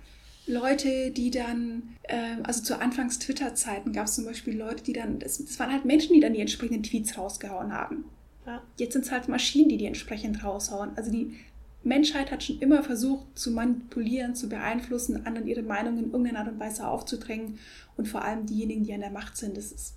[0.50, 5.18] Leute, die dann, äh, also zu Anfangs Twitter-Zeiten gab es zum Beispiel Leute, die dann,
[5.18, 8.04] das, das, waren halt Menschen, die dann die entsprechenden Tweets rausgehauen haben.
[8.46, 8.62] Ja.
[8.76, 10.90] Jetzt sind es halt Maschinen, die die entsprechend raushauen.
[10.96, 11.36] Also die
[11.82, 16.48] Menschheit hat schon immer versucht zu manipulieren, zu beeinflussen, anderen ihre Meinungen in irgendeiner Art
[16.48, 17.58] und Weise aufzudrängen
[17.96, 19.56] und vor allem diejenigen, die an der Macht sind.
[19.56, 19.94] Das ist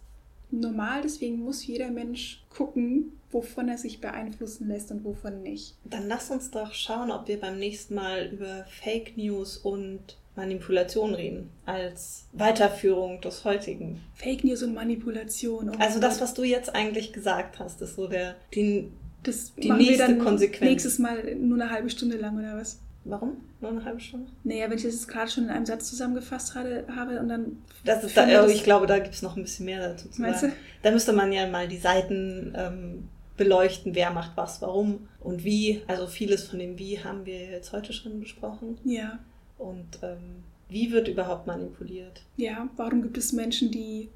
[0.51, 5.75] normal, deswegen muss jeder Mensch gucken, wovon er sich beeinflussen lässt und wovon nicht.
[5.83, 11.13] Dann lass uns doch schauen, ob wir beim nächsten Mal über Fake News und Manipulation
[11.13, 14.01] reden, als Weiterführung des heutigen.
[14.15, 15.69] Fake News und Manipulation.
[15.69, 18.89] Oh also das, was du jetzt eigentlich gesagt hast, ist so der die,
[19.21, 20.71] das die nächste Konsequenz.
[20.71, 22.79] Nächstes Mal nur eine halbe Stunde lang oder was?
[23.05, 23.38] Warum?
[23.59, 24.31] Nur eine halbe Stunde?
[24.43, 27.57] Naja, wenn ich das gerade schon in einem Satz zusammengefasst habe, habe und dann.
[27.86, 30.21] Das ist da, das, ich glaube, da gibt es noch ein bisschen mehr dazu zu
[30.21, 30.53] meinst sagen.
[30.53, 30.59] Du?
[30.84, 35.81] Da müsste man ja mal die Seiten ähm, beleuchten, wer macht was, warum und wie.
[35.88, 38.77] Also vieles von dem Wie haben wir jetzt heute schon besprochen.
[38.84, 39.19] Ja.
[39.64, 42.22] Und ähm, wie wird überhaupt manipuliert?
[42.36, 44.09] Ja, warum gibt es Menschen, die.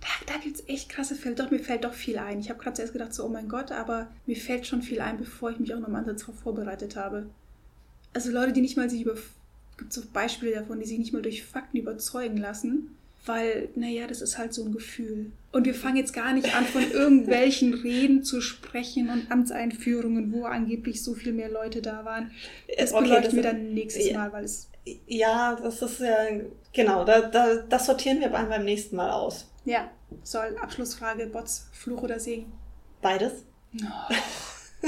[0.00, 1.34] Da, da gibt es echt krasse Fälle.
[1.34, 2.40] Doch, mir fällt doch viel ein.
[2.40, 5.18] Ich habe gerade zuerst gedacht, so, oh mein Gott, aber mir fällt schon viel ein,
[5.18, 7.26] bevor ich mich auch noch mal darauf vorbereitet habe.
[8.14, 9.16] Also Leute, die nicht mal sich über.
[9.76, 12.96] Gibt es auch Beispiele davon, die sich nicht mal durch Fakten überzeugen lassen,
[13.26, 15.32] weil, naja, das ist halt so ein Gefühl.
[15.54, 20.46] Und wir fangen jetzt gar nicht an, von irgendwelchen Reden zu sprechen und Amtseinführungen, wo
[20.46, 22.32] angeblich so viel mehr Leute da waren.
[22.76, 24.68] Das okay, beleuchten wir dann nächstes Mal, weil es.
[25.06, 26.16] Ja, das ist ja.
[26.72, 29.48] Genau, da, da, das sortieren wir beim, beim nächsten Mal aus.
[29.64, 29.92] Ja,
[30.24, 32.52] soll Abschlussfrage: Bots, Fluch oder Segen?
[33.00, 33.44] Beides.
[33.80, 34.14] Oh.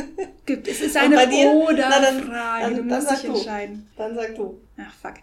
[0.46, 2.74] Gibt es ist eine Oder-Frage.
[2.74, 3.88] Du musst dich entscheiden.
[3.96, 4.60] Dann sag du.
[4.78, 5.14] Ach, fuck.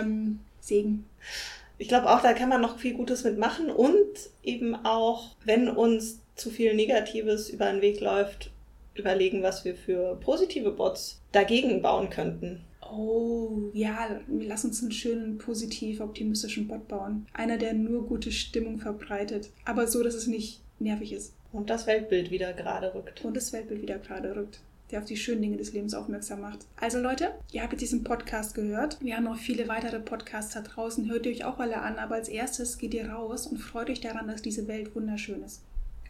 [0.00, 1.06] ähm, Segen.
[1.84, 4.08] Ich glaube auch, da kann man noch viel Gutes mitmachen und
[4.42, 8.50] eben auch, wenn uns zu viel Negatives über den Weg läuft,
[8.94, 12.62] überlegen, was wir für positive Bots dagegen bauen könnten.
[12.90, 17.26] Oh, ja, lass uns einen schönen, positiv optimistischen Bot bauen.
[17.34, 21.34] Einer, der nur gute Stimmung verbreitet, aber so, dass es nicht nervig ist.
[21.52, 23.22] Und das Weltbild wieder gerade rückt.
[23.26, 24.60] Und das Weltbild wieder gerade rückt
[24.94, 26.60] der auf die schönen Dinge des Lebens aufmerksam macht.
[26.76, 28.98] Also Leute, ihr habt jetzt diesen Podcast gehört.
[29.00, 31.10] Wir haben noch viele weitere Podcasts da draußen.
[31.10, 34.00] Hört ihr euch auch alle an, aber als erstes geht ihr raus und freut euch
[34.00, 35.62] daran, dass diese Welt wunderschön ist.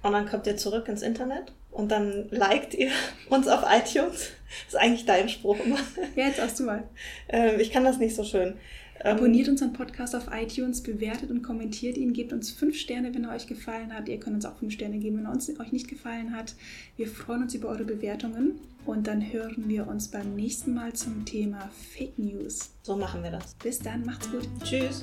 [0.03, 2.91] Und dann kommt ihr zurück ins Internet und dann liked ihr
[3.31, 4.33] uns auf iTunes.
[4.67, 5.79] Das ist eigentlich dein Spruch immer.
[6.15, 6.83] Ja, jetzt hast du mal.
[7.31, 8.59] Ähm, ich kann das nicht so schön.
[9.03, 13.35] Abonniert unseren Podcast auf iTunes, bewertet und kommentiert ihn, gebt uns fünf Sterne, wenn er
[13.35, 14.09] euch gefallen hat.
[14.09, 16.55] Ihr könnt uns auch fünf Sterne geben, wenn er uns, euch nicht gefallen hat.
[16.97, 21.25] Wir freuen uns über eure Bewertungen und dann hören wir uns beim nächsten Mal zum
[21.25, 22.71] Thema Fake News.
[22.83, 23.55] So machen wir das.
[23.63, 24.49] Bis dann, macht's gut.
[24.63, 25.03] Tschüss.